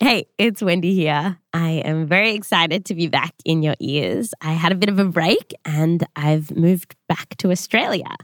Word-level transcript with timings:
Hey, 0.00 0.26
it's 0.38 0.60
Wendy 0.60 0.92
here. 0.92 1.38
I 1.52 1.70
am 1.84 2.08
very 2.08 2.34
excited 2.34 2.84
to 2.86 2.96
be 2.96 3.06
back 3.06 3.32
in 3.44 3.62
your 3.62 3.76
ears. 3.78 4.34
I 4.40 4.52
had 4.52 4.72
a 4.72 4.74
bit 4.74 4.88
of 4.88 4.98
a 4.98 5.04
break 5.04 5.54
and 5.64 6.04
I've 6.16 6.50
moved 6.56 6.96
back 7.08 7.36
to 7.38 7.52
Australia. 7.52 8.16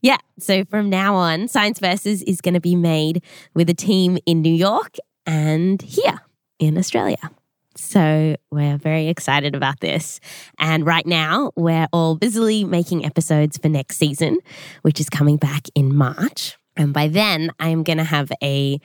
Yeah, 0.00 0.18
so 0.38 0.64
from 0.64 0.88
now 0.88 1.16
on, 1.16 1.48
Science 1.48 1.80
Versus 1.80 2.22
is 2.22 2.40
going 2.40 2.54
to 2.54 2.60
be 2.60 2.76
made 2.76 3.24
with 3.52 3.68
a 3.68 3.74
team 3.74 4.18
in 4.26 4.42
New 4.42 4.54
York 4.54 4.94
and 5.26 5.82
here 5.82 6.20
in 6.60 6.78
Australia. 6.78 7.30
So 7.74 8.36
we're 8.52 8.78
very 8.78 9.08
excited 9.08 9.56
about 9.56 9.80
this. 9.80 10.20
And 10.60 10.86
right 10.86 11.06
now, 11.06 11.50
we're 11.56 11.88
all 11.92 12.14
busily 12.14 12.62
making 12.62 13.04
episodes 13.04 13.58
for 13.58 13.68
next 13.68 13.96
season, 13.96 14.38
which 14.82 15.00
is 15.00 15.10
coming 15.10 15.36
back 15.36 15.66
in 15.74 15.96
March. 15.96 16.56
And 16.76 16.94
by 16.94 17.08
then, 17.08 17.50
I 17.58 17.70
am 17.70 17.82
going 17.82 17.98
to 17.98 18.04
have 18.04 18.30
a 18.40 18.80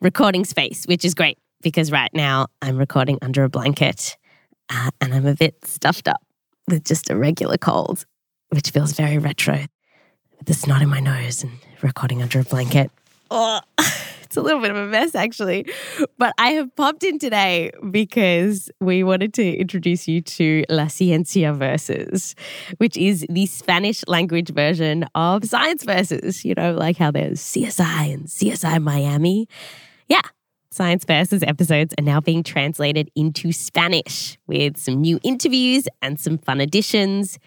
recording 0.00 0.44
space, 0.44 0.84
which 0.86 1.04
is 1.04 1.14
great 1.14 1.38
because 1.62 1.90
right 1.90 2.10
now 2.12 2.48
I'm 2.60 2.76
recording 2.76 3.18
under 3.22 3.44
a 3.44 3.48
blanket 3.48 4.16
uh, 4.68 4.90
and 5.00 5.14
I'm 5.14 5.26
a 5.26 5.34
bit 5.34 5.56
stuffed 5.64 6.08
up 6.08 6.20
with 6.68 6.84
just 6.84 7.10
a 7.10 7.16
regular 7.16 7.56
cold, 7.56 8.04
which 8.50 8.70
feels 8.70 8.92
very 8.92 9.18
retro. 9.18 9.64
The 10.44 10.54
snot 10.54 10.82
in 10.82 10.88
my 10.88 11.00
nose 11.00 11.42
and 11.42 11.52
recording 11.82 12.22
under 12.22 12.40
a 12.40 12.44
blanket. 12.44 12.90
Oh, 13.30 13.60
it's 13.78 14.36
a 14.36 14.42
little 14.42 14.60
bit 14.60 14.70
of 14.70 14.76
a 14.76 14.86
mess, 14.86 15.14
actually. 15.14 15.66
But 16.18 16.32
I 16.38 16.50
have 16.52 16.74
popped 16.74 17.04
in 17.04 17.18
today 17.18 17.70
because 17.90 18.70
we 18.80 19.04
wanted 19.04 19.34
to 19.34 19.56
introduce 19.56 20.08
you 20.08 20.20
to 20.22 20.64
La 20.68 20.86
Ciencia 20.86 21.54
Versus, 21.54 22.34
which 22.78 22.96
is 22.96 23.24
the 23.28 23.46
Spanish 23.46 24.04
language 24.08 24.50
version 24.50 25.06
of 25.14 25.44
Science 25.44 25.84
Versus. 25.84 26.44
You 26.44 26.54
know, 26.54 26.74
like 26.74 26.96
how 26.96 27.10
there's 27.10 27.40
CSI 27.40 28.12
and 28.12 28.26
CSI 28.26 28.82
Miami. 28.82 29.48
Yeah, 30.08 30.22
Science 30.72 31.04
Versus 31.04 31.42
episodes 31.42 31.92
are 31.98 32.02
now 32.02 32.18
being 32.18 32.42
translated 32.42 33.10
into 33.14 33.52
Spanish 33.52 34.38
with 34.46 34.78
some 34.78 35.02
new 35.02 35.20
interviews 35.22 35.86
and 36.00 36.18
some 36.18 36.38
fun 36.38 36.62
additions, 36.62 37.38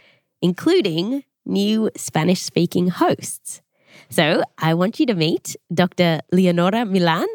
including 0.44 1.24
new 1.44 1.90
Spanish 1.98 2.44
speaking 2.44 2.88
hosts. 2.88 3.64
So 4.10 4.44
I 4.60 4.76
want 4.76 5.00
you 5.00 5.08
to 5.08 5.16
meet 5.16 5.56
Dr. 5.74 6.20
Leonora 6.32 6.86
Milan 6.86 7.26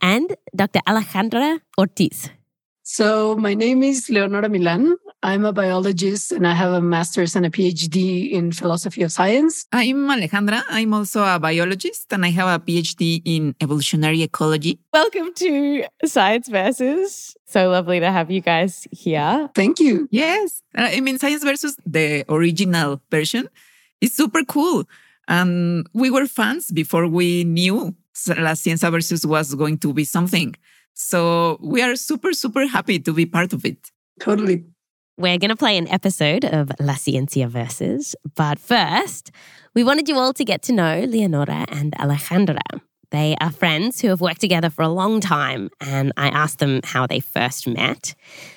and 0.00 0.36
Dr. 0.54 0.78
Alejandra 0.86 1.60
Ortiz. 1.76 2.30
So, 2.82 3.36
my 3.36 3.54
name 3.54 3.82
is 3.82 4.08
Leonora 4.10 4.48
Milan. 4.48 4.96
I'm 5.22 5.44
a 5.44 5.52
biologist 5.52 6.32
and 6.32 6.46
I 6.46 6.54
have 6.54 6.72
a 6.72 6.80
master's 6.80 7.36
and 7.36 7.44
a 7.44 7.50
PhD 7.50 8.32
in 8.32 8.52
philosophy 8.52 9.02
of 9.02 9.12
science. 9.12 9.66
I'm 9.70 10.08
Alejandra. 10.08 10.62
I'm 10.70 10.94
also 10.94 11.22
a 11.22 11.38
biologist 11.38 12.10
and 12.14 12.24
I 12.24 12.30
have 12.30 12.48
a 12.48 12.64
PhD 12.64 13.20
in 13.26 13.54
evolutionary 13.60 14.22
ecology. 14.22 14.80
Welcome 14.94 15.34
to 15.34 15.84
Science 16.06 16.48
Versus. 16.48 17.36
So 17.44 17.68
lovely 17.68 18.00
to 18.00 18.10
have 18.10 18.30
you 18.30 18.40
guys 18.40 18.88
here. 18.92 19.50
Thank 19.54 19.78
you. 19.78 20.08
Yes. 20.10 20.62
Uh, 20.74 20.88
I 20.90 21.02
mean, 21.02 21.18
Science 21.18 21.44
Versus, 21.44 21.76
the 21.84 22.24
original 22.30 23.02
version, 23.10 23.50
is 24.00 24.14
super 24.14 24.42
cool. 24.44 24.84
And 25.28 25.86
we 25.92 26.10
were 26.10 26.26
fans 26.26 26.70
before 26.70 27.06
we 27.06 27.44
knew 27.44 27.94
La 28.26 28.54
Ciencia 28.54 28.90
Versus 28.90 29.26
was 29.26 29.54
going 29.54 29.76
to 29.80 29.92
be 29.92 30.04
something. 30.04 30.56
So 30.94 31.58
we 31.60 31.82
are 31.82 31.94
super, 31.96 32.32
super 32.32 32.66
happy 32.66 32.98
to 33.00 33.12
be 33.12 33.26
part 33.26 33.52
of 33.52 33.66
it. 33.66 33.90
Totally. 34.18 34.64
We're 35.20 35.36
going 35.36 35.50
to 35.50 35.56
play 35.56 35.76
an 35.76 35.86
episode 35.88 36.46
of 36.46 36.72
La 36.80 36.94
Ciencia 36.94 37.46
Versus. 37.46 38.16
But 38.36 38.58
first, 38.58 39.30
we 39.74 39.84
wanted 39.84 40.08
you 40.08 40.16
all 40.16 40.32
to 40.32 40.46
get 40.46 40.62
to 40.62 40.72
know 40.72 41.00
Leonora 41.00 41.66
and 41.68 41.92
Alejandra. 41.98 42.80
They 43.10 43.36
are 43.38 43.50
friends 43.50 44.00
who 44.00 44.08
have 44.08 44.22
worked 44.22 44.40
together 44.40 44.70
for 44.70 44.80
a 44.80 44.88
long 44.88 45.20
time, 45.20 45.68
and 45.78 46.10
I 46.16 46.28
asked 46.28 46.58
them 46.58 46.80
how 46.84 47.06
they 47.06 47.20
first 47.20 47.68
met. 47.68 48.14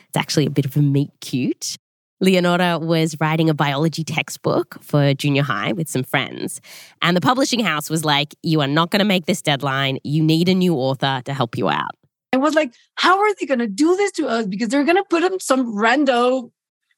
It's 0.07 0.15
actually 0.15 0.45
a 0.45 0.49
bit 0.49 0.63
of 0.63 0.77
a 0.77 0.81
meet 0.81 1.09
cute. 1.19 1.75
Leonora 2.21 2.79
was 2.79 3.17
writing 3.19 3.49
a 3.49 3.53
biology 3.53 4.05
textbook 4.05 4.81
for 4.81 5.13
junior 5.13 5.43
high 5.43 5.73
with 5.73 5.89
some 5.89 6.03
friends. 6.03 6.61
And 7.01 7.17
the 7.17 7.21
publishing 7.21 7.59
house 7.59 7.89
was 7.89 8.05
like, 8.05 8.35
You 8.41 8.61
are 8.61 8.67
not 8.67 8.89
going 8.89 9.01
to 9.01 9.05
make 9.05 9.25
this 9.25 9.41
deadline. 9.41 9.99
You 10.05 10.23
need 10.23 10.47
a 10.47 10.55
new 10.55 10.75
author 10.75 11.21
to 11.25 11.33
help 11.33 11.57
you 11.57 11.67
out. 11.67 11.91
I 12.33 12.37
was 12.37 12.55
like, 12.55 12.73
how 12.95 13.19
are 13.19 13.35
they 13.35 13.45
going 13.45 13.59
to 13.59 13.67
do 13.67 13.95
this 13.95 14.11
to 14.13 14.27
us? 14.27 14.47
Because 14.47 14.69
they're 14.69 14.83
going 14.83 14.97
to 14.97 15.03
put 15.03 15.41
some 15.41 15.75
rando 15.75 16.51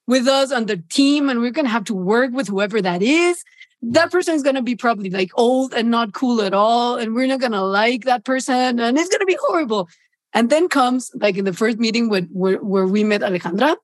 with 0.07 0.27
us 0.27 0.51
on 0.51 0.65
the 0.65 0.77
team 0.77 1.29
and 1.29 1.41
we're 1.41 1.51
going 1.51 1.65
to 1.65 1.71
have 1.71 1.83
to 1.85 1.93
work 1.93 2.31
with 2.31 2.47
whoever 2.47 2.81
that 2.81 3.01
is. 3.01 3.43
That 3.81 4.11
person 4.11 4.33
is 4.33 4.43
going 4.43 4.55
to 4.55 4.61
be 4.61 4.75
probably 4.75 5.09
like 5.09 5.31
old 5.35 5.73
and 5.73 5.91
not 5.91 6.13
cool 6.13 6.41
at 6.41 6.53
all. 6.53 6.95
And 6.95 7.13
we're 7.13 7.27
not 7.27 7.41
going 7.41 7.51
to 7.51 7.61
like 7.61 8.05
that 8.05 8.23
person 8.23 8.79
and 8.79 8.97
it's 8.97 9.09
going 9.09 9.19
to 9.19 9.25
be 9.25 9.37
horrible. 9.41 9.89
And 10.33 10.49
then 10.49 10.69
comes 10.69 11.11
like 11.15 11.37
in 11.37 11.45
the 11.45 11.53
first 11.53 11.79
meeting 11.79 12.09
with, 12.09 12.29
where, 12.31 12.57
where 12.63 12.87
we 12.87 13.03
met 13.03 13.21
Alejandra, 13.21 13.75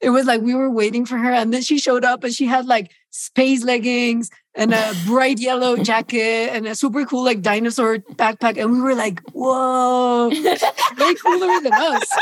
it 0.00 0.10
was 0.10 0.26
like 0.26 0.42
we 0.42 0.54
were 0.54 0.70
waiting 0.70 1.06
for 1.06 1.16
her 1.16 1.32
and 1.32 1.54
then 1.54 1.62
she 1.62 1.78
showed 1.78 2.04
up 2.04 2.22
and 2.22 2.34
she 2.34 2.44
had 2.44 2.66
like 2.66 2.90
space 3.10 3.64
leggings 3.64 4.30
and 4.54 4.74
a 4.74 4.92
bright 5.06 5.38
yellow 5.38 5.76
jacket 5.76 6.50
and 6.52 6.66
a 6.66 6.74
super 6.74 7.04
cool 7.06 7.24
like 7.24 7.40
dinosaur 7.40 7.98
backpack 7.98 8.60
and 8.60 8.70
we 8.70 8.80
were 8.80 8.94
like 8.94 9.20
whoa. 9.30 10.28
Way 10.28 11.14
cooler 11.14 11.60
than 11.60 11.72
us. 11.72 12.18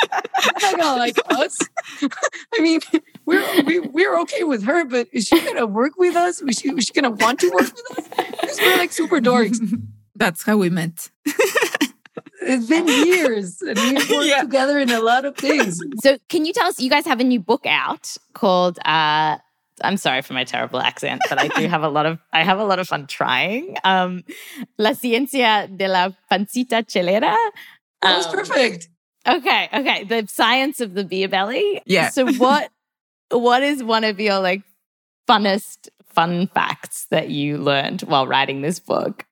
Not 0.62 0.78
gonna 0.78 0.98
like 0.98 1.18
us? 1.28 1.58
I 2.54 2.60
mean 2.60 2.80
we're 3.26 3.62
we, 3.64 3.80
we're 3.80 4.18
okay 4.20 4.44
with 4.44 4.62
her 4.64 4.84
but 4.84 5.08
is 5.12 5.26
she 5.26 5.40
gonna 5.44 5.66
work 5.66 5.92
with 5.96 6.16
us? 6.16 6.40
Is 6.42 6.58
she, 6.58 6.70
is 6.70 6.86
she 6.86 6.92
gonna 6.92 7.10
want 7.10 7.40
to 7.40 7.50
work 7.50 7.72
with 7.74 7.98
us? 7.98 8.30
Because 8.40 8.60
we're 8.60 8.76
like 8.76 8.92
super 8.92 9.20
dorks. 9.20 9.58
That's 10.14 10.42
how 10.42 10.56
we 10.56 10.70
met. 10.70 11.10
It's 12.42 12.66
been 12.66 12.88
years 12.88 13.60
and 13.60 13.78
we've 13.78 14.10
worked 14.10 14.26
yeah. 14.26 14.42
together 14.42 14.78
in 14.78 14.90
a 14.90 15.00
lot 15.00 15.24
of 15.24 15.36
things. 15.36 15.80
So 16.02 16.18
can 16.28 16.46
you 16.46 16.52
tell 16.52 16.66
us 16.66 16.80
you 16.80 16.88
guys 16.88 17.04
have 17.06 17.20
a 17.20 17.24
new 17.24 17.38
book 17.38 17.66
out 17.66 18.16
called 18.32 18.78
uh 18.84 19.38
I'm 19.82 19.96
sorry 19.96 20.22
for 20.22 20.34
my 20.34 20.44
terrible 20.44 20.80
accent, 20.80 21.22
but 21.28 21.38
I 21.38 21.48
do 21.48 21.66
have 21.68 21.82
a 21.82 21.88
lot 21.88 22.06
of 22.06 22.18
I 22.32 22.42
have 22.42 22.58
a 22.58 22.64
lot 22.64 22.78
of 22.78 22.88
fun 22.88 23.06
trying. 23.06 23.76
Um 23.84 24.24
La 24.78 24.90
ciencia 24.90 25.68
de 25.74 25.88
la 25.88 26.10
pancita 26.30 26.82
chelera. 26.82 27.36
That 28.02 28.16
was 28.16 28.26
um, 28.26 28.32
perfect. 28.32 28.88
Okay, 29.28 29.68
okay. 29.72 30.04
The 30.04 30.26
science 30.28 30.80
of 30.80 30.94
the 30.94 31.04
beer 31.04 31.28
belly. 31.28 31.82
Yeah. 31.86 32.10
So 32.10 32.32
what 32.34 32.70
what 33.30 33.62
is 33.62 33.82
one 33.82 34.04
of 34.04 34.18
your 34.20 34.40
like 34.40 34.62
funnest 35.28 35.88
fun 36.06 36.48
facts 36.48 37.06
that 37.10 37.30
you 37.30 37.56
learned 37.58 38.02
while 38.02 38.26
writing 38.26 38.62
this 38.62 38.80
book? 38.80 39.24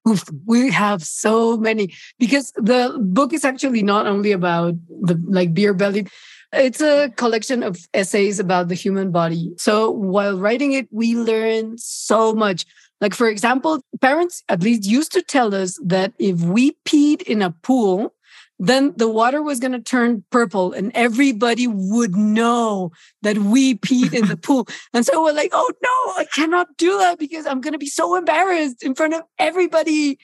We 0.47 0.71
have 0.71 1.03
so 1.03 1.57
many 1.57 1.95
because 2.19 2.53
the 2.53 2.97
book 3.01 3.33
is 3.33 3.45
actually 3.45 3.83
not 3.83 4.07
only 4.07 4.33
about 4.33 4.75
the 4.89 5.21
like 5.27 5.55
beer 5.55 5.75
belly. 5.75 6.07
It's 6.53 6.81
a 6.81 7.11
collection 7.17 7.63
of 7.63 7.79
essays 7.93 8.39
about 8.39 8.69
the 8.69 8.75
human 8.75 9.11
body. 9.11 9.53
So 9.59 9.91
while 9.91 10.39
writing 10.39 10.73
it, 10.73 10.89
we 10.91 11.15
learned 11.15 11.81
so 11.81 12.33
much. 12.33 12.65
Like, 13.01 13.15
for 13.15 13.29
example, 13.29 13.81
parents 14.01 14.43
at 14.49 14.63
least 14.63 14.87
used 14.87 15.13
to 15.13 15.23
tell 15.23 15.55
us 15.55 15.79
that 15.85 16.15
if 16.19 16.41
we 16.41 16.73
peed 16.87 17.23
in 17.23 17.43
a 17.43 17.51
pool, 17.51 18.15
then 18.59 18.93
the 18.97 19.09
water 19.09 19.41
was 19.41 19.61
going 19.61 19.73
to 19.73 19.81
turn 19.81 20.25
purple 20.31 20.73
and 20.73 20.91
everybody 20.95 21.67
would 21.69 22.17
know 22.17 22.91
that 23.23 23.39
we 23.39 23.77
peed 23.77 24.13
in 24.13 24.27
the 24.27 24.37
pool. 24.43 24.67
And 24.93 25.07
so 25.07 25.23
we're 25.23 25.33
like, 25.33 25.51
oh 25.53 25.71
no, 25.83 26.21
I 26.21 26.25
cannot 26.35 26.77
do 26.77 26.99
that 26.99 27.19
because 27.19 27.47
I'm 27.47 27.61
going 27.61 27.73
to 27.73 27.79
be 27.79 27.87
so 27.87 28.17
embarrassed 28.17 28.83
in 28.83 28.95
front 28.95 29.15
of 29.15 29.23
everybody. 29.39 30.19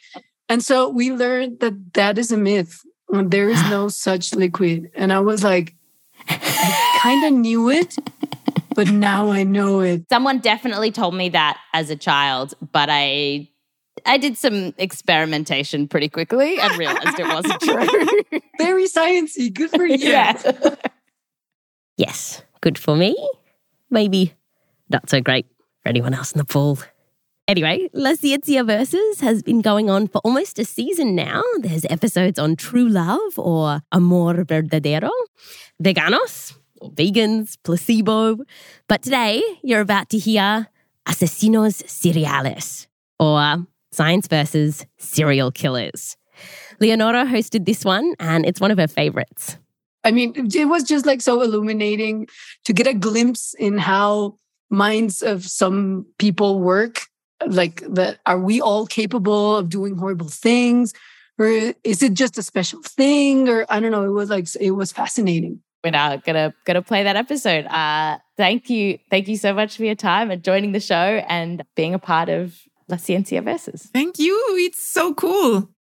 And 0.48 0.64
so 0.64 0.88
we 0.88 1.12
learned 1.12 1.60
that 1.60 1.94
that 1.94 2.18
is 2.18 2.32
a 2.32 2.36
myth. 2.36 2.80
There 3.08 3.48
is 3.48 3.62
no 3.70 3.88
such 3.88 4.34
liquid. 4.34 4.90
And 4.96 5.12
I 5.12 5.20
was 5.20 5.44
like, 5.44 5.76
I 6.28 6.98
kind 7.02 7.24
of 7.24 7.32
knew 7.32 7.70
it, 7.70 7.96
but 8.74 8.88
now 8.88 9.30
I 9.30 9.44
know 9.44 9.80
it. 9.80 10.08
Someone 10.08 10.38
definitely 10.38 10.90
told 10.90 11.14
me 11.14 11.28
that 11.30 11.58
as 11.72 11.90
a 11.90 11.96
child, 11.96 12.54
but 12.72 12.88
I 12.90 13.48
I 14.06 14.18
did 14.18 14.36
some 14.36 14.74
experimentation 14.78 15.88
pretty 15.88 16.08
quickly 16.08 16.58
and 16.58 16.76
realized 16.78 17.18
it 17.18 17.26
wasn't 17.26 17.60
true. 18.30 18.40
Very 18.58 18.86
sciencey. 18.86 19.52
Good 19.52 19.70
for 19.70 19.86
you. 19.86 19.96
Yeah. 19.96 20.40
yes, 21.96 22.42
good 22.60 22.78
for 22.78 22.96
me. 22.96 23.16
Maybe 23.90 24.34
not 24.90 25.08
so 25.08 25.20
great 25.20 25.46
for 25.82 25.88
anyone 25.88 26.14
else 26.14 26.32
in 26.32 26.38
the 26.38 26.44
pool. 26.44 26.78
Anyway, 27.46 27.90
La 27.92 28.14
Ciencia 28.14 28.64
Versus 28.64 29.20
has 29.20 29.42
been 29.42 29.60
going 29.60 29.90
on 29.90 30.08
for 30.08 30.18
almost 30.24 30.58
a 30.58 30.64
season 30.64 31.14
now. 31.14 31.42
There's 31.58 31.84
episodes 31.90 32.38
on 32.38 32.56
true 32.56 32.88
love 32.88 33.38
or 33.38 33.82
amor 33.92 34.44
verdadero, 34.46 35.10
veganos, 35.82 36.54
or 36.80 36.90
vegans, 36.92 37.56
placebo. 37.62 38.38
But 38.88 39.02
today, 39.02 39.42
you're 39.62 39.80
about 39.80 40.10
to 40.10 40.18
hear 40.18 40.68
asesinos 41.06 41.82
seriales, 41.84 42.86
or 43.18 43.40
um, 43.40 43.68
Science 43.92 44.26
versus 44.26 44.86
Serial 44.98 45.52
Killers. 45.52 46.16
Leonora 46.80 47.24
hosted 47.24 47.64
this 47.64 47.84
one, 47.84 48.14
and 48.18 48.44
it's 48.44 48.60
one 48.60 48.70
of 48.70 48.78
her 48.78 48.88
favorites. 48.88 49.56
I 50.04 50.10
mean, 50.10 50.34
it 50.36 50.66
was 50.66 50.82
just 50.82 51.06
like 51.06 51.22
so 51.22 51.40
illuminating 51.40 52.26
to 52.64 52.72
get 52.72 52.86
a 52.86 52.94
glimpse 52.94 53.54
in 53.54 53.78
how 53.78 54.36
minds 54.68 55.22
of 55.22 55.44
some 55.44 56.06
people 56.18 56.60
work. 56.60 57.06
Like 57.46 57.82
that, 57.88 58.18
are 58.26 58.38
we 58.38 58.60
all 58.60 58.86
capable 58.86 59.56
of 59.56 59.68
doing 59.68 59.96
horrible 59.96 60.28
things? 60.28 60.92
Or 61.38 61.74
is 61.82 62.02
it 62.02 62.14
just 62.14 62.38
a 62.38 62.42
special 62.42 62.80
thing? 62.82 63.48
Or 63.48 63.66
I 63.68 63.80
don't 63.80 63.90
know. 63.90 64.04
It 64.04 64.10
was 64.10 64.30
like 64.30 64.46
it 64.60 64.72
was 64.72 64.92
fascinating. 64.92 65.60
We're 65.82 65.90
now 65.90 66.16
gonna 66.16 66.54
gonna 66.64 66.82
play 66.82 67.02
that 67.02 67.16
episode. 67.16 67.66
Uh, 67.66 68.18
thank 68.36 68.70
you, 68.70 68.98
thank 69.10 69.28
you 69.28 69.36
so 69.36 69.52
much 69.52 69.76
for 69.76 69.84
your 69.84 69.94
time 69.94 70.30
and 70.30 70.42
joining 70.42 70.72
the 70.72 70.80
show 70.80 70.94
and 71.28 71.62
being 71.76 71.94
a 71.94 71.98
part 71.98 72.28
of 72.28 72.58
La 72.88 72.96
Ciencia 72.96 73.42
Versus. 73.42 73.90
Thank 73.92 74.18
you. 74.18 74.34
It's 74.58 74.82
so 74.82 75.12
cool. 75.14 75.70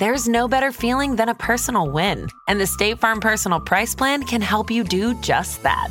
There's 0.00 0.26
no 0.26 0.48
better 0.48 0.72
feeling 0.72 1.14
than 1.14 1.28
a 1.28 1.34
personal 1.34 1.88
win, 1.88 2.28
and 2.48 2.60
the 2.60 2.66
State 2.66 2.98
Farm 2.98 3.20
Personal 3.20 3.60
Price 3.60 3.94
Plan 3.94 4.24
can 4.24 4.40
help 4.40 4.68
you 4.68 4.82
do 4.82 5.14
just 5.20 5.62
that. 5.62 5.90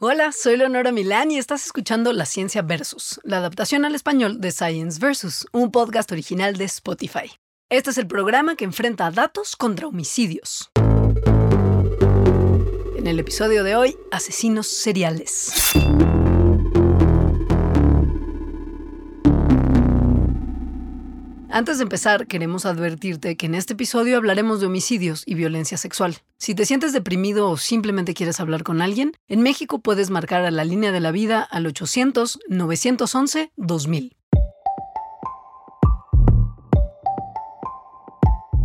Hola, 0.00 0.30
soy 0.30 0.56
Leonora 0.56 0.92
Milán 0.92 1.32
y 1.32 1.38
estás 1.38 1.66
escuchando 1.66 2.12
La 2.12 2.24
Ciencia 2.24 2.62
Versus, 2.62 3.18
la 3.24 3.38
adaptación 3.38 3.84
al 3.84 3.96
español 3.96 4.40
de 4.40 4.52
Science 4.52 5.00
Versus, 5.00 5.44
un 5.50 5.72
podcast 5.72 6.12
original 6.12 6.54
de 6.54 6.66
Spotify. 6.66 7.32
Este 7.68 7.90
es 7.90 7.98
el 7.98 8.06
programa 8.06 8.54
que 8.54 8.64
enfrenta 8.64 9.10
datos 9.10 9.56
contra 9.56 9.88
homicidios. 9.88 10.70
En 12.96 13.08
el 13.08 13.18
episodio 13.18 13.64
de 13.64 13.74
hoy, 13.74 13.96
asesinos 14.12 14.68
seriales. 14.68 15.72
Antes 21.58 21.78
de 21.78 21.82
empezar, 21.82 22.28
queremos 22.28 22.64
advertirte 22.66 23.36
que 23.36 23.46
en 23.46 23.56
este 23.56 23.72
episodio 23.72 24.16
hablaremos 24.16 24.60
de 24.60 24.66
homicidios 24.66 25.24
y 25.26 25.34
violencia 25.34 25.76
sexual. 25.76 26.18
Si 26.36 26.54
te 26.54 26.64
sientes 26.64 26.92
deprimido 26.92 27.50
o 27.50 27.56
simplemente 27.56 28.14
quieres 28.14 28.38
hablar 28.38 28.62
con 28.62 28.80
alguien, 28.80 29.16
en 29.26 29.42
México 29.42 29.80
puedes 29.80 30.08
marcar 30.08 30.44
a 30.44 30.52
la 30.52 30.64
línea 30.64 30.92
de 30.92 31.00
la 31.00 31.10
vida 31.10 31.42
al 31.42 31.66
800-911-2000. 31.66 34.14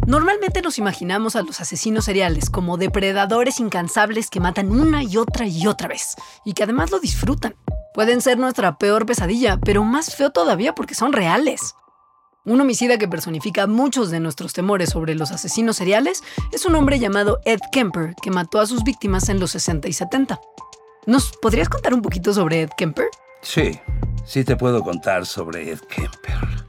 Normalmente 0.05 0.61
nos 0.61 0.77
imaginamos 0.77 1.35
a 1.35 1.41
los 1.41 1.61
asesinos 1.61 2.05
seriales 2.05 2.51
como 2.51 2.77
depredadores 2.77 3.59
incansables 3.59 4.29
que 4.29 4.39
matan 4.39 4.69
una 4.69 5.01
y 5.01 5.17
otra 5.17 5.47
y 5.47 5.65
otra 5.65 5.87
vez, 5.87 6.13
y 6.45 6.53
que 6.53 6.61
además 6.61 6.91
lo 6.91 6.99
disfrutan. 6.99 7.55
Pueden 7.95 8.21
ser 8.21 8.37
nuestra 8.37 8.77
peor 8.77 9.07
pesadilla, 9.07 9.57
pero 9.57 9.83
más 9.83 10.15
feo 10.15 10.29
todavía 10.29 10.75
porque 10.75 10.93
son 10.93 11.11
reales. 11.11 11.73
Un 12.45 12.59
homicida 12.59 12.97
que 12.97 13.07
personifica 13.07 13.67
muchos 13.67 14.11
de 14.11 14.19
nuestros 14.19 14.51
temores 14.51 14.89
sobre 14.89 15.15
los 15.15 15.31
asesinos 15.31 15.77
seriales 15.77 16.23
es 16.51 16.65
un 16.65 16.75
hombre 16.75 16.99
llamado 16.99 17.39
Ed 17.45 17.61
Kemper, 17.71 18.15
que 18.21 18.31
mató 18.31 18.59
a 18.59 18.65
sus 18.65 18.83
víctimas 18.83 19.29
en 19.29 19.39
los 19.39 19.51
60 19.51 19.87
y 19.87 19.93
70. 19.93 20.41
¿Nos 21.05 21.31
podrías 21.37 21.69
contar 21.69 21.93
un 21.93 22.01
poquito 22.01 22.33
sobre 22.33 22.63
Ed 22.63 22.69
Kemper? 22.77 23.07
Sí, 23.41 23.79
sí 24.25 24.43
te 24.43 24.57
puedo 24.57 24.83
contar 24.83 25.25
sobre 25.25 25.71
Ed 25.71 25.79
Kemper. 25.87 26.65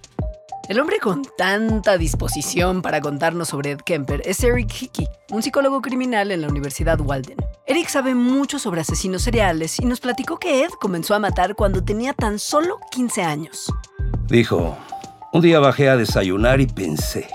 El 0.68 0.78
hombre 0.78 1.00
con 1.00 1.22
tanta 1.36 1.98
disposición 1.98 2.80
para 2.80 3.00
contarnos 3.00 3.48
sobre 3.48 3.72
Ed 3.72 3.80
Kemper 3.80 4.22
es 4.24 4.44
Eric 4.44 4.70
Hickey, 4.80 5.08
un 5.32 5.42
psicólogo 5.42 5.82
criminal 5.82 6.30
en 6.30 6.42
la 6.42 6.48
Universidad 6.48 7.00
Walden. 7.00 7.38
Eric 7.66 7.88
sabe 7.88 8.14
mucho 8.14 8.60
sobre 8.60 8.82
asesinos 8.82 9.22
seriales 9.22 9.80
y 9.80 9.86
nos 9.86 9.98
platicó 9.98 10.38
que 10.38 10.62
Ed 10.62 10.70
comenzó 10.80 11.16
a 11.16 11.18
matar 11.18 11.56
cuando 11.56 11.82
tenía 11.82 12.12
tan 12.12 12.38
solo 12.38 12.78
15 12.92 13.22
años. 13.24 13.74
Dijo, 14.28 14.78
un 15.34 15.40
día 15.40 15.58
bajé 15.58 15.88
a 15.88 15.96
desayunar 15.96 16.60
y 16.60 16.66
pensé, 16.68 17.26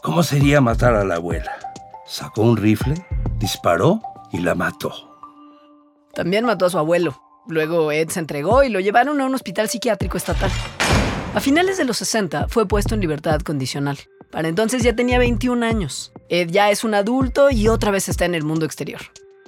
¿cómo 0.00 0.22
sería 0.22 0.60
matar 0.60 0.94
a 0.94 1.04
la 1.04 1.16
abuela? 1.16 1.58
Sacó 2.06 2.42
un 2.42 2.56
rifle, 2.56 2.94
disparó 3.40 4.00
y 4.30 4.38
la 4.38 4.54
mató. 4.54 4.92
También 6.14 6.44
mató 6.44 6.66
a 6.66 6.70
su 6.70 6.78
abuelo. 6.78 7.20
Luego 7.48 7.90
Ed 7.90 8.10
se 8.10 8.20
entregó 8.20 8.62
y 8.62 8.68
lo 8.68 8.78
llevaron 8.78 9.20
a 9.20 9.26
un 9.26 9.34
hospital 9.34 9.68
psiquiátrico 9.68 10.16
estatal. 10.16 10.52
A 11.34 11.40
finales 11.40 11.78
de 11.78 11.84
los 11.84 11.96
60 11.96 12.46
fue 12.46 12.68
puesto 12.68 12.94
en 12.94 13.00
libertad 13.00 13.40
condicional. 13.40 13.98
Para 14.30 14.46
entonces 14.46 14.84
ya 14.84 14.94
tenía 14.94 15.18
21 15.18 15.66
años. 15.66 16.12
Ed 16.28 16.50
ya 16.50 16.70
es 16.70 16.84
un 16.84 16.94
adulto 16.94 17.50
y 17.50 17.66
otra 17.66 17.90
vez 17.90 18.08
está 18.08 18.24
en 18.24 18.36
el 18.36 18.44
mundo 18.44 18.66
exterior. 18.66 19.00